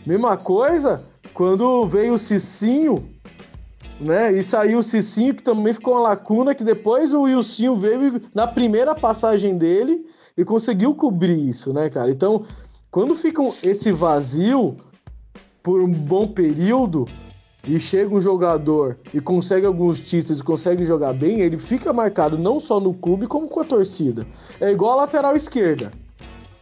[0.06, 1.04] Mesma coisa
[1.34, 3.08] quando veio o Cicinho,
[4.00, 4.32] né?
[4.32, 8.46] E saiu o Cicinho, que também ficou uma lacuna, que depois o Wilsinho veio na
[8.46, 10.06] primeira passagem dele
[10.36, 12.10] e conseguiu cobrir isso, né, cara?
[12.10, 12.44] Então,
[12.90, 14.76] quando fica esse vazio
[15.62, 17.06] por um bom período
[17.66, 22.60] e chega um jogador e consegue alguns títulos, consegue jogar bem, ele fica marcado não
[22.60, 24.26] só no clube, como com a torcida.
[24.60, 25.92] É igual a lateral esquerda.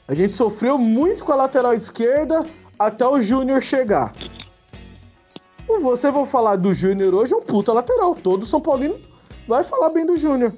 [0.08, 2.44] A gente sofreu muito com a lateral esquerda
[2.78, 4.14] até o Júnior chegar.
[5.82, 8.14] Você vai falar do Júnior hoje, é um puta lateral.
[8.14, 8.98] Todo São Paulino
[9.48, 10.52] vai falar bem do Júnior.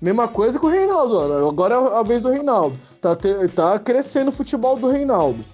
[0.00, 1.48] Mesma coisa com o Reinaldo.
[1.48, 2.78] Agora é a vez do Reinaldo.
[3.00, 5.44] Tá, te- tá crescendo o futebol do Reinaldo.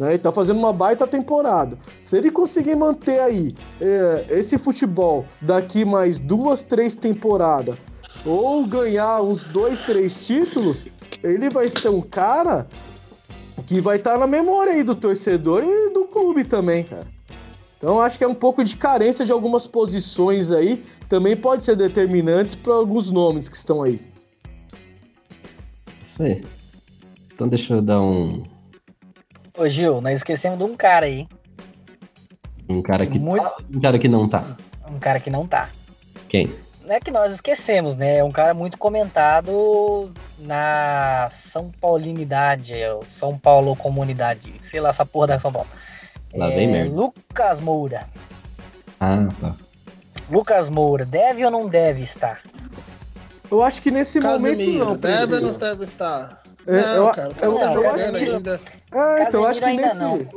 [0.00, 0.14] Né?
[0.14, 1.76] Ele tá fazendo uma baita temporada.
[2.02, 7.76] Se ele conseguir manter aí é, esse futebol daqui mais duas, três temporadas,
[8.24, 10.86] ou ganhar uns dois, três títulos,
[11.22, 12.66] ele vai ser um cara
[13.66, 17.06] que vai estar na memória aí do torcedor e do clube também, cara.
[17.76, 21.76] Então acho que é um pouco de carência de algumas posições aí, também pode ser
[21.76, 24.00] determinantes para alguns nomes que estão aí.
[26.02, 26.42] Isso aí.
[27.34, 28.44] Então deixa eu dar um,
[29.56, 31.26] Ô Gil, nós esquecemos de um cara aí.
[32.68, 34.44] um cara que Muito- tá, um cara que não tá.
[34.88, 35.68] Um cara que não tá.
[36.28, 36.52] Quem?
[36.84, 38.18] Não é que nós esquecemos, né?
[38.18, 45.04] É um cara muito comentado na São Paulinidade, é São Paulo Comunidade, sei lá, essa
[45.04, 45.68] porra da São Paulo.
[46.34, 46.94] Lá vem É, merda.
[46.94, 48.06] Lucas Moura.
[49.00, 49.54] Ah, tá.
[50.30, 52.40] Lucas Moura, deve ou não deve estar?
[53.50, 56.39] Eu acho que nesse momento Casemiro, não, deve ou não deve estar?
[56.78, 58.60] É, não, eu- cara, o eu- cara eu tá acho jogando que- ainda.
[58.92, 60.02] É, então eu acho que nesse.
[60.04, 60.28] ainda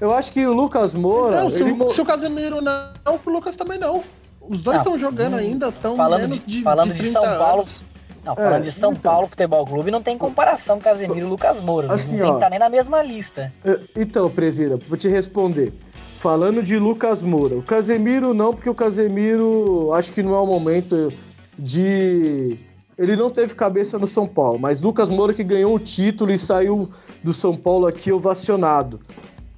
[0.00, 1.42] Eu acho que o Lucas Moura.
[1.42, 2.90] Não, se, ele o, se o Casemiro não,
[3.24, 4.02] o Lucas também não.
[4.40, 7.12] Os dois Não, estão jogando hum, ainda, estão falando menos de- de, falando de 30
[7.12, 7.84] São Paulo, anos.
[8.24, 9.12] Não, falando É, de São então.
[9.12, 11.92] Paulo Futebol Clube, não tem comparação Casemiro e Lucas Moura.
[11.92, 12.30] Assim, não tem ó.
[12.32, 13.52] que estar nem na mesma lista.
[13.64, 15.72] É, Então, Presida, vou te responder.
[16.18, 20.46] Falando de Lucas Moura, o Casemiro não, porque o Casemiro acho que não é o
[20.46, 21.12] momento
[21.56, 22.58] de.
[23.02, 26.38] Ele não teve cabeça no São Paulo, mas Lucas Moura que ganhou o título e
[26.38, 26.88] saiu
[27.20, 29.00] do São Paulo aqui ovacionado.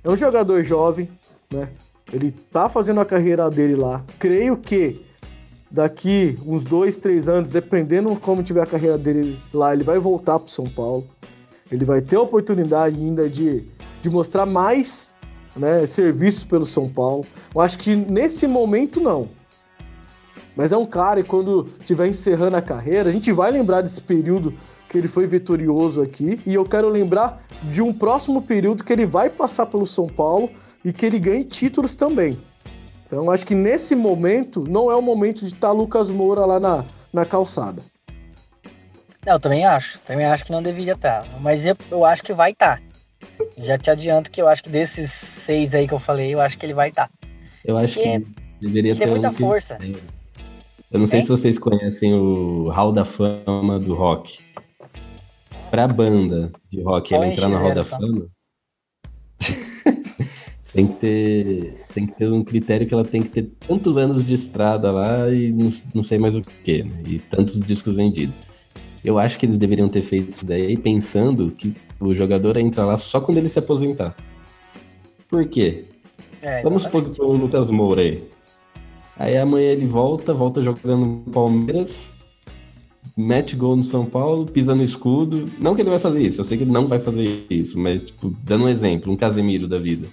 [0.03, 1.11] É um jogador jovem,
[1.53, 1.69] né?
[2.11, 4.03] Ele tá fazendo a carreira dele lá.
[4.19, 5.05] Creio que
[5.71, 10.39] daqui uns dois, três anos, dependendo como tiver a carreira dele lá, ele vai voltar
[10.39, 11.07] pro São Paulo.
[11.71, 13.63] Ele vai ter a oportunidade ainda de,
[14.01, 15.15] de mostrar mais
[15.55, 17.27] né, serviços pelo São Paulo.
[17.55, 19.29] Eu acho que nesse momento não.
[20.57, 24.01] Mas é um cara e quando estiver encerrando a carreira, a gente vai lembrar desse
[24.01, 24.55] período
[24.89, 26.39] que ele foi vitorioso aqui.
[26.47, 30.49] E eu quero lembrar de um próximo período que ele vai passar pelo São Paulo
[30.85, 32.39] e que ele ganhe títulos também.
[33.07, 36.85] Então acho que nesse momento não é o momento de estar Lucas Moura lá na,
[37.13, 37.83] na calçada.
[39.27, 39.99] Não, eu também acho.
[40.07, 41.25] Também acho que não deveria estar.
[41.41, 42.81] Mas eu, eu acho que vai estar.
[43.59, 46.59] Já te adianto que eu acho que desses seis aí que eu falei, eu acho
[46.59, 47.11] que ele vai estar.
[47.65, 48.27] Eu acho Porque que
[48.61, 49.79] deveria tem ter muita um que- força.
[50.95, 51.27] Eu não sei Tem?
[51.27, 54.39] se vocês conhecem o Hall da Fama do rock.
[55.69, 57.83] Pra banda de rock ela entrar no Hall NX0 da.
[57.83, 58.27] Fama,
[60.73, 64.25] tem que ter tem que ter um critério que ela tem que ter tantos anos
[64.25, 67.03] de estrada lá e não, não sei mais o que, né?
[67.09, 68.39] E tantos discos vendidos.
[69.05, 72.97] Eu acho que eles deveriam ter feito isso daí pensando que o jogador entra lá
[72.99, 74.15] só quando ele se aposentar.
[75.29, 75.87] Por quê?
[76.41, 78.34] É, Vamos supor que foi o Lucas Moura aí.
[79.17, 82.13] Aí amanhã ele volta, volta jogando no Palmeiras,
[83.17, 85.49] mete gol no São Paulo, pisa no escudo.
[85.61, 88.03] Não que ele vai fazer isso, eu sei que ele não vai fazer isso, mas,
[88.03, 90.09] tipo, dando um exemplo, um Casemiro da vida.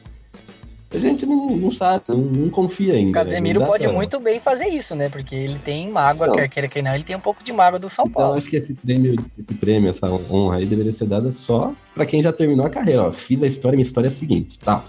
[0.93, 3.11] A gente não, não sabe, não, não confia ainda.
[3.11, 3.53] O Casemiro né?
[3.53, 5.07] Não dá pode pra- muito bem fazer isso, né?
[5.07, 6.35] Porque ele tem mágoa, Não.
[6.35, 8.37] quer queira que não, ele tem um pouco de mágoa do São Então, Paulo.
[8.37, 12.21] acho que esse prêmio, esse prêmio, essa honra aí deveria ser dada só pra quem
[12.21, 13.03] já terminou a carreira.
[13.07, 14.83] Ó, fiz a história, minha história é a seguinte, tá?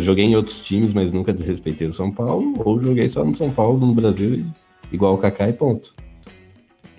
[0.00, 3.50] Joguei em outros times, mas nunca desrespeitei o São Paulo, ou joguei só no São
[3.50, 4.44] Paulo, no Brasil,
[4.90, 5.94] igual o Kaká e ponto.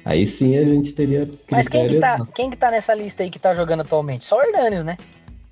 [0.05, 3.30] Aí sim a gente teria Mas quem que, tá, quem que tá nessa lista aí
[3.30, 4.28] que tá jogando atualmente?
[4.28, 4.97] Só o Hernanes, né?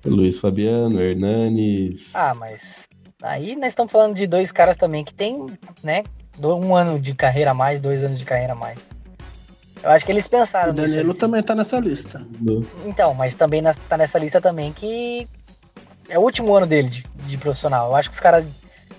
[0.04, 2.10] Luiz Fabiano, Hernanes.
[2.12, 2.82] Ah, mas
[3.22, 5.46] aí nós estamos falando de dois caras também que tem,
[5.82, 6.02] né,
[6.42, 8.78] um ano de carreira a mais, dois anos de carreira a mais.
[9.82, 10.74] Eu acho que eles pensaram O.
[10.74, 12.24] Danilo também tá nessa lista.
[12.84, 15.26] Então, mas também tá nessa lista também que
[16.08, 17.88] é o último ano dele de, de profissional.
[17.88, 18.44] Eu acho que os caras,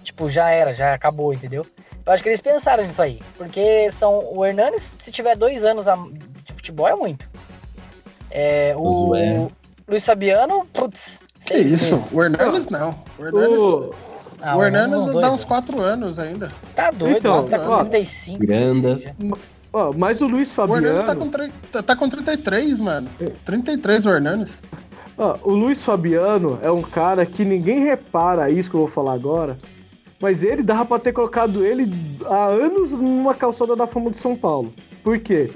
[0.04, 1.66] tipo, já era, já acabou, entendeu?
[2.06, 3.22] Eu acho que eles pensaram nisso aí.
[3.38, 5.96] Porque são o Hernanes, se tiver dois anos a-
[6.46, 7.26] de futebol, é muito.
[8.32, 9.48] É, o Josué.
[9.88, 11.20] Luiz Fabiano, putz.
[11.46, 11.96] Que isso?
[11.96, 12.12] meses.
[12.12, 12.96] O Hernanes não.
[13.20, 13.94] O Hernanes, Ô,
[14.42, 16.50] Ah, o Hernanes não, dá dois, uns 4 anos ainda.
[16.76, 18.40] Tá doido, Então, tá com ó, 35.
[18.40, 19.16] Granda.
[19.72, 21.20] ó, mas o Luiz O Hernanes tá Fabiano.
[21.22, 23.10] com, tre- tá- tá com 33, mano.
[23.46, 24.62] 33 o Hernanes.
[25.18, 29.14] Ó, o Luiz Fabiano é um cara que ninguém repara isso que eu vou falar
[29.14, 29.58] agora,
[30.20, 31.92] mas ele dava pra ter colocado ele
[32.26, 34.74] há anos numa calçada da fama do São Paulo.
[35.04, 35.52] Por quê?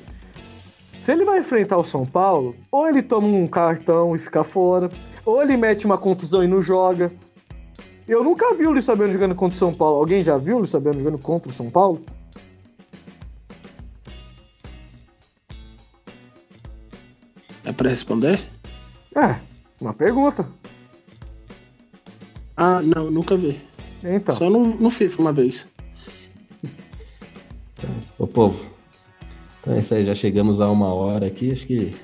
[1.02, 4.92] Se ele vai enfrentar o São Paulo, ou ele toma um cartão e fica fora,
[5.26, 7.12] ou ele mete uma contusão e não joga.
[8.08, 10.00] Eu nunca vi o Luiz Fabiano jogando contra o São Paulo.
[10.00, 12.04] Alguém já viu o Luiz Fabiano jogando contra o São Paulo?
[17.64, 18.57] É pra responder?
[19.18, 19.40] É,
[19.82, 20.48] uma pergunta.
[22.56, 23.60] Ah, não, nunca vi.
[24.04, 24.36] Então.
[24.36, 25.66] Só no, no FIFA uma vez.
[28.20, 28.64] Ô povo,
[29.60, 31.96] então é isso aí, já chegamos a uma hora aqui, acho que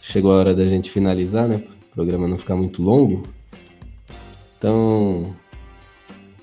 [0.00, 1.62] chegou a hora da gente finalizar, né?
[1.90, 3.24] O programa não ficar muito longo.
[4.56, 5.34] Então,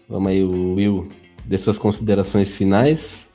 [0.09, 1.07] vamos aí, o Will,
[1.45, 3.29] dê suas considerações finais,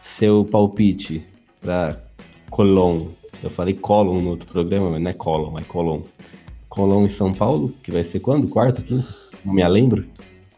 [0.00, 1.26] seu palpite
[1.60, 2.00] para
[2.48, 3.08] Colón.
[3.42, 7.90] Eu falei Colón no outro programa, mas não é Colón, é em São Paulo, que
[7.90, 8.48] vai ser quando?
[8.48, 9.08] Quarta, quinta?
[9.44, 10.06] Não me lembro.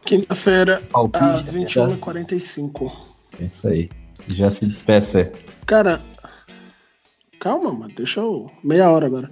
[0.05, 1.43] Quinta-feira, às tá?
[1.51, 2.91] 21h45.
[3.39, 3.89] É isso aí.
[4.27, 5.31] Já se despeça.
[5.65, 6.01] Cara,
[7.39, 7.93] calma, mano.
[7.95, 8.49] Deixa eu.
[8.63, 9.31] Meia hora agora.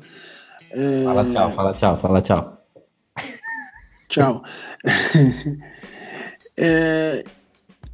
[0.71, 2.57] É, Fala tchau, fala tchau, fala tchau.
[4.09, 4.43] Tchau.
[6.59, 7.23] É,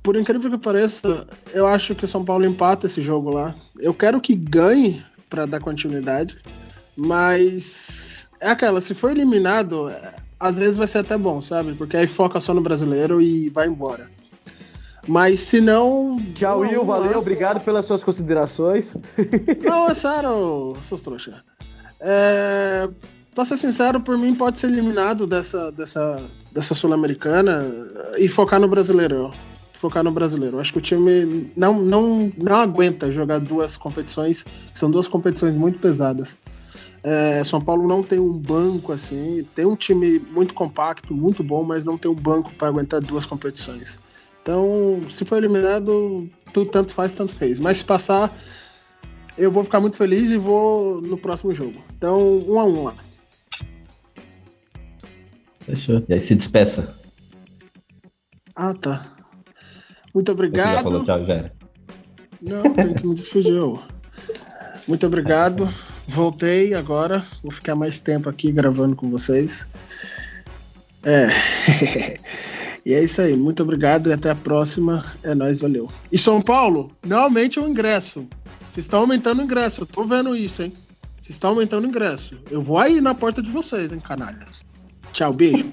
[0.01, 3.53] por incrível que pareça, eu acho que o São Paulo empata esse jogo lá.
[3.77, 5.03] Eu quero que ganhe
[5.33, 6.37] para dar continuidade,
[6.95, 9.91] mas é aquela, se for eliminado,
[10.39, 11.73] às vezes vai ser até bom, sabe?
[11.73, 14.07] Porque aí foca só no brasileiro e vai embora.
[15.07, 16.17] Mas se não.
[16.35, 16.85] Tchau, Will.
[16.85, 18.95] Valeu, obrigado pelas suas considerações.
[19.61, 21.43] Não, é sério, seus trouxa.
[21.99, 22.87] É,
[23.35, 26.23] pra ser sincero, por mim pode ser eliminado dessa, dessa,
[26.53, 27.69] dessa Sul-Americana
[28.17, 29.29] e focar no brasileiro.
[29.83, 30.61] Focar no brasileiro.
[30.61, 35.77] Acho que o time não, não, não aguenta jogar duas competições, são duas competições muito
[35.77, 36.37] pesadas.
[37.03, 41.65] É, São Paulo não tem um banco assim, tem um time muito compacto, muito bom,
[41.65, 43.99] mas não tem um banco para aguentar duas competições.
[44.41, 47.59] Então, se for eliminado, tudo tanto faz, tanto fez.
[47.59, 48.33] Mas se passar,
[49.37, 51.83] eu vou ficar muito feliz e vou no próximo jogo.
[51.97, 52.95] Então, um a um lá.
[55.59, 56.01] Fechou.
[56.07, 56.95] E aí se despeça.
[58.55, 59.12] Ah, tá.
[60.13, 60.75] Muito Você obrigado.
[60.75, 61.53] já falou tchau, já era.
[62.41, 63.61] Não, tem que me despedir.
[64.87, 65.73] Muito obrigado.
[66.07, 67.25] Voltei agora.
[67.41, 69.67] Vou ficar mais tempo aqui gravando com vocês.
[71.03, 71.27] É.
[72.85, 73.35] e é isso aí.
[73.35, 75.05] Muito obrigado e até a próxima.
[75.23, 75.89] É nóis, valeu.
[76.11, 78.27] E São Paulo, não aumente o ingresso.
[78.71, 79.81] Vocês estão aumentando o ingresso.
[79.81, 80.73] Eu tô vendo isso, hein?
[81.21, 82.37] Vocês estão aumentando o ingresso.
[82.51, 84.65] Eu vou aí na porta de vocês, hein, canalhas.
[85.13, 85.71] Tchau, beijo.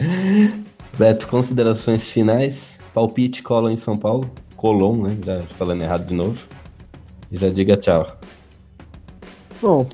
[0.98, 2.71] Beto, considerações finais.
[2.94, 4.30] Palpite Colon em São Paulo.
[4.56, 5.16] Colon, né?
[5.24, 6.46] Já falando errado de novo.
[7.30, 8.06] E já diga tchau.
[9.60, 9.88] Bom,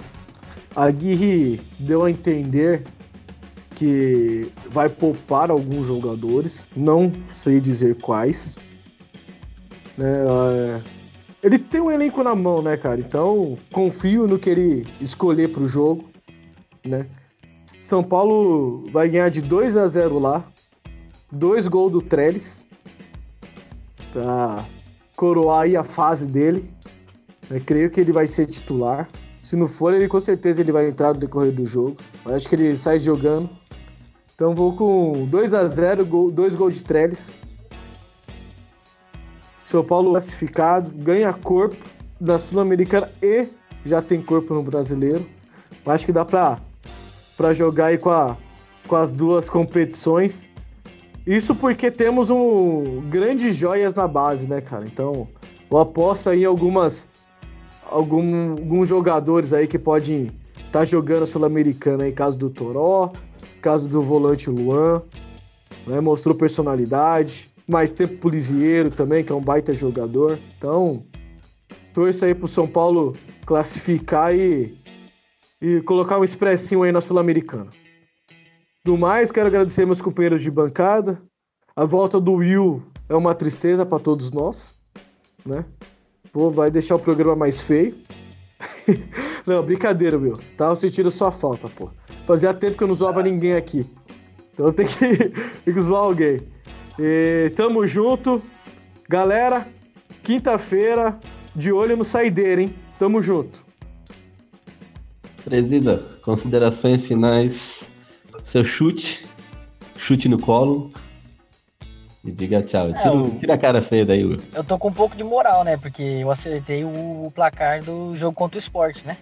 [0.75, 2.83] a Aguirre deu a entender
[3.77, 8.57] que vai poupar alguns jogadores, não sei dizer quais.
[9.97, 10.81] Né, é,
[11.43, 13.01] ele tem um elenco na mão, né, cara?
[13.01, 16.09] Então confio no que ele escolher para o jogo,
[16.85, 17.07] né?
[17.83, 20.45] São Paulo vai ganhar de 2 a 0 lá,
[21.31, 22.68] dois gols do Trellis
[24.13, 24.65] para
[25.17, 26.71] coroar aí a fase dele.
[27.51, 29.09] Eu creio que ele vai ser titular.
[29.43, 31.97] Se não for, ele com certeza ele vai entrar no decorrer do jogo.
[32.25, 33.49] Eu acho que ele sai jogando.
[34.35, 37.31] Então vou com 2 a 0 gol, dois gols de Trellis.
[39.65, 41.77] São Paulo classificado, ganha corpo
[42.21, 43.47] na Sul-Americana e
[43.85, 45.27] já tem corpo no brasileiro.
[45.85, 48.37] Eu acho que dá pra jogar aí com, a,
[48.87, 50.48] com as duas competições.
[51.29, 54.85] Isso porque temos um grandes joias na base, né, cara?
[54.87, 55.29] Então,
[55.71, 57.07] eu aposto aí em algumas
[57.85, 63.13] algum, alguns jogadores aí que podem estar jogando a Sul-Americana aí, caso do Toró,
[63.61, 65.03] caso do volante Luan,
[65.87, 66.01] né?
[66.01, 70.39] Mostrou personalidade, mais tempo pro Lisieiro também, que é um baita jogador.
[70.57, 71.05] Então,
[71.93, 73.15] torço aí pro São Paulo
[73.45, 74.75] classificar e,
[75.61, 77.69] e colocar um expressinho aí na Sul-Americana.
[78.89, 81.21] Do mais, quero agradecer meus companheiros de bancada.
[81.77, 84.79] A volta do Will é uma tristeza para todos nós,
[85.45, 85.67] né?
[86.33, 87.95] Pô, vai deixar o programa mais feio.
[89.47, 90.39] não, brincadeira, Will.
[90.57, 91.91] Tava sentindo sua falta, pô.
[92.27, 93.85] Fazia tempo que eu não zoava ninguém aqui.
[94.55, 94.97] Então tem que,
[95.67, 96.41] tem que zoar alguém.
[96.99, 98.41] E tamo junto.
[99.07, 99.69] Galera,
[100.23, 101.21] quinta-feira,
[101.55, 102.75] de olho no saideira, hein?
[102.99, 103.67] Tamo junto.
[105.45, 107.87] Presida, considerações finais.
[108.49, 109.27] Seu chute.
[109.97, 110.91] Chute no colo.
[112.25, 112.93] E diga tchau.
[112.93, 114.41] Tira, eu- tira a cara feia daí, Will.
[114.55, 115.77] Eu tô com um pouco de moral, né?
[115.77, 119.17] Porque eu acertei o placar do jogo contra o esporte, né?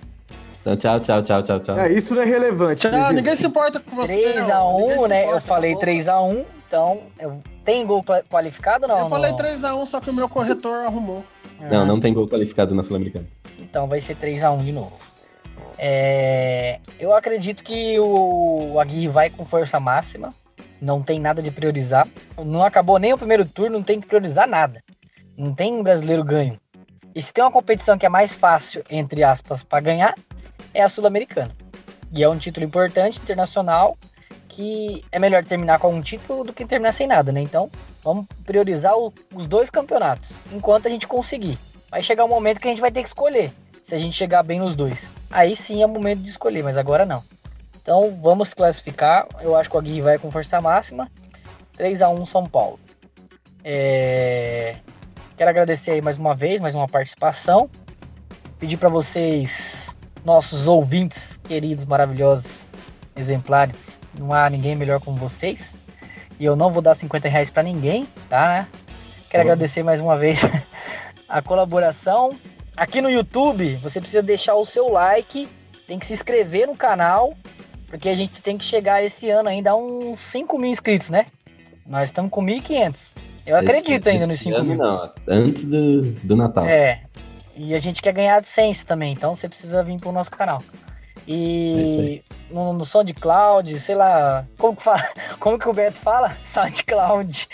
[0.61, 1.79] Então, tchau, tchau, tchau, tchau, tchau.
[1.79, 2.89] É, isso não é relevante.
[2.89, 4.16] Tchau, ninguém se importa com você.
[4.16, 4.79] 3x1, não.
[4.81, 5.20] Ninguém se né?
[5.22, 7.01] importa Eu falei com 3x1, então.
[7.18, 7.43] Eu...
[7.64, 8.99] Tem gol qual- qualificado ou não?
[9.01, 9.39] Eu falei Não.
[9.39, 11.24] 3x1, só que o meu corretor arrumou.
[11.70, 13.27] Não, não tem gol qualificado na Sul-Americana.
[13.59, 14.93] Então vai ser 3x1 de novo.
[15.79, 20.31] É, Eu acredito que o Aguirre vai com força máxima.
[20.81, 22.07] Não tem nada de priorizar.
[22.45, 24.83] Não acabou nem o primeiro turno, não tem que priorizar nada.
[25.37, 26.59] Não tem brasileiro ganho.
[27.14, 30.14] E se tem uma competição que é mais fácil, entre aspas, para ganhar,
[30.74, 31.55] é a Sul-Americana.
[32.12, 33.97] E é um título importante, internacional.
[34.49, 37.41] que é melhor terminar com um título do que terminar sem nada, né?
[37.43, 37.70] Então,
[38.03, 41.59] vamos priorizar o, os dois campeonatos enquanto a gente conseguir.
[41.91, 43.53] Vai chegar um momento que a gente vai ter que escolher
[43.87, 45.09] se a gente chegar bem nos dois.
[45.30, 47.22] Aí sim é o momento de escolher, mas agora não.
[47.80, 49.28] Então, vamos classificar.
[49.41, 51.09] Eu acho que o Aguirre vai com força máxima.
[51.76, 52.80] 3 a 1 São Paulo.
[53.62, 54.74] É...
[55.37, 57.70] Quero agradecer aí mais uma vez, mais uma participação.
[58.59, 62.66] Pedir para vocês, nossos ouvintes queridos, maravilhosos,
[63.14, 65.74] exemplares, não há ninguém melhor como vocês.
[66.41, 68.66] E eu não vou dar 50 reais para ninguém, tá?
[69.30, 69.53] Quero Uhum.
[69.53, 70.41] agradecer mais uma vez
[71.28, 72.30] a colaboração.
[72.77, 75.49] Aqui no YouTube, você precisa deixar o seu like,
[75.87, 77.35] tem que se inscrever no canal,
[77.89, 81.27] porque a gente tem que chegar esse ano ainda a uns 5 mil inscritos, né?
[81.87, 83.14] Nós estamos com 1.500.
[83.47, 84.77] Eu acredito Esse- ainda nos esse 5 ano mil.
[84.79, 86.66] Não, antes do, do Natal.
[86.66, 87.03] É.
[87.57, 90.61] E a gente quer ganhar AdSense também, então você precisa vir pro nosso canal.
[91.16, 95.03] É E no, no SoundCloud, sei lá, como que, fala,
[95.41, 96.37] como que o Beto fala?
[96.45, 97.49] SoundCloud.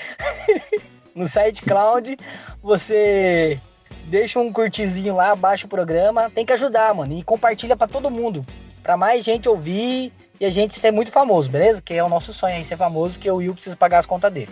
[1.15, 2.17] no SiteCloud,
[2.63, 3.61] você
[4.07, 8.11] deixa um curtizinho lá, baixa o programa, tem que ajudar, mano, e compartilha pra todo
[8.11, 8.45] mundo,
[8.83, 11.81] Pra mais gente ouvir e a gente ser muito famoso, beleza?
[11.81, 14.33] Que é o nosso sonho aí, ser famoso, porque o Will precisa pagar as contas
[14.33, 14.51] dele.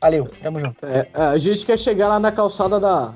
[0.00, 0.84] Valeu, tamo junto.
[0.84, 3.14] É, a gente quer chegar lá na calçada da,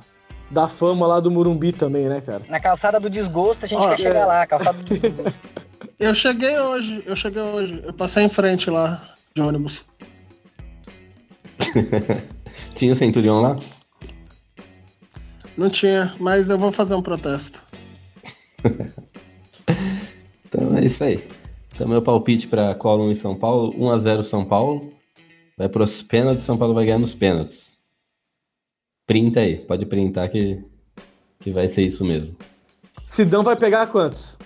[0.50, 2.42] da fama lá do Murumbi também, né, cara?
[2.48, 4.24] Na calçada do desgosto, a gente Ó, quer chegar é.
[4.24, 5.40] lá, calçada do desgosto.
[5.96, 7.80] Eu cheguei hoje, eu cheguei hoje.
[7.84, 9.86] Eu passei em frente lá de ônibus.
[12.74, 13.56] Tinha o Centurion lá?
[15.56, 17.62] Não tinha, mas eu vou fazer um protesto.
[20.54, 21.26] Então é isso aí.
[21.74, 24.92] Então, meu palpite para Colón e São Paulo: 1x0 São Paulo.
[25.58, 27.76] Vai pros pênaltis, São Paulo vai ganhar nos pênaltis.
[29.06, 30.64] Printa aí, pode printar que,
[31.40, 32.36] que vai ser isso mesmo.
[33.06, 34.38] Sidão vai pegar quantos?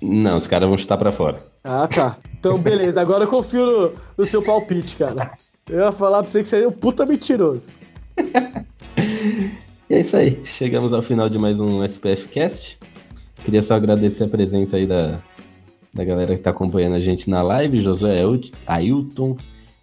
[0.00, 1.38] Não, os caras vão chutar pra fora.
[1.62, 2.18] Ah, tá.
[2.38, 3.00] Então, beleza.
[3.00, 5.32] Agora eu confio no, no seu palpite, cara.
[5.68, 7.68] Eu ia falar pra você que seria um puta mentiroso.
[9.88, 10.40] E é isso aí.
[10.44, 12.78] Chegamos ao final de mais um SPF Cast.
[13.44, 15.18] Queria só agradecer a presença aí da,
[15.92, 17.80] da galera que tá acompanhando a gente na live.
[17.80, 19.36] Josué Ail- Ailton,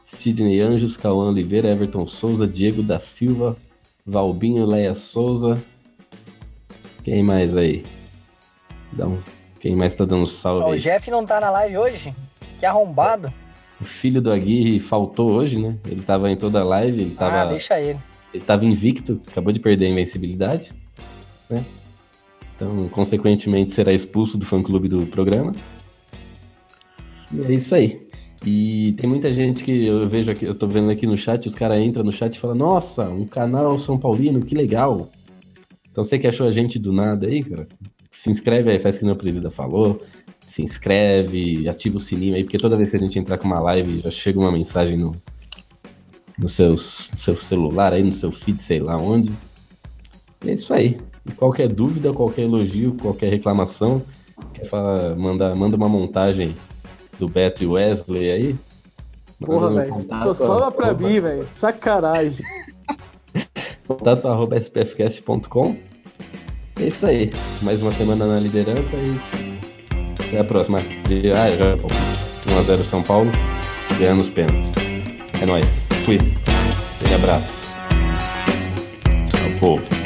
[0.06, 3.56] Sidney Anjos, Cauã Oliveira, Everton Souza, Diego da Silva,
[4.06, 5.62] Valbinho Leia Souza.
[7.04, 7.86] Quem mais aí?
[8.94, 9.20] Dá um-
[9.60, 10.80] Quem mais tá dando salve o aí?
[10.80, 12.16] Jeff não tá na live hoje?
[12.60, 13.32] Que arrombado.
[13.80, 15.76] O filho do Aguirre faltou hoje, né?
[15.88, 17.42] Ele tava em toda a live, ele tava.
[17.42, 17.98] Ah, deixa ele.
[18.34, 20.72] Ele tava invicto, acabou de perder a invencibilidade,
[21.50, 21.66] né?
[22.56, 25.54] Então, consequentemente, será expulso do fã-clube do programa.
[27.34, 28.08] E é isso aí.
[28.46, 31.56] E tem muita gente que eu vejo aqui, eu tô vendo aqui no chat, os
[31.56, 35.10] caras entram no chat e falam, nossa, um canal São Paulino, que legal.
[35.92, 37.68] Então você que achou a gente do nada aí, cara,
[38.12, 40.02] se inscreve aí, faz que nem o Presida falou.
[40.42, 43.60] Se inscreve, ativa o sininho aí, porque toda vez que a gente entrar com uma
[43.60, 45.16] live, já chega uma mensagem no,
[46.42, 49.32] no seus, seu celular aí, no seu feed, sei lá onde.
[50.44, 51.00] E é isso aí.
[51.24, 54.02] E qualquer dúvida, qualquer elogio, qualquer reclamação,
[54.52, 56.58] quer falar, manda, manda uma montagem
[57.20, 58.56] do Beto e Wesley aí.
[59.40, 59.94] Porra, velho.
[60.10, 61.48] Só sobra pra mim, velho.
[61.54, 62.44] Sacanagem.
[63.88, 65.76] Contato arroba spfcast.com.
[66.80, 67.32] É isso aí.
[67.62, 69.52] Mais uma semana na liderança e
[70.28, 70.80] até a próxima.
[71.08, 73.30] E, ah, já 1x0 São Paulo,
[74.00, 74.72] ganhando os pênaltis.
[75.40, 75.66] É nóis.
[76.06, 76.18] Fui.
[77.22, 77.76] Abraço.
[79.44, 80.01] Ao povo.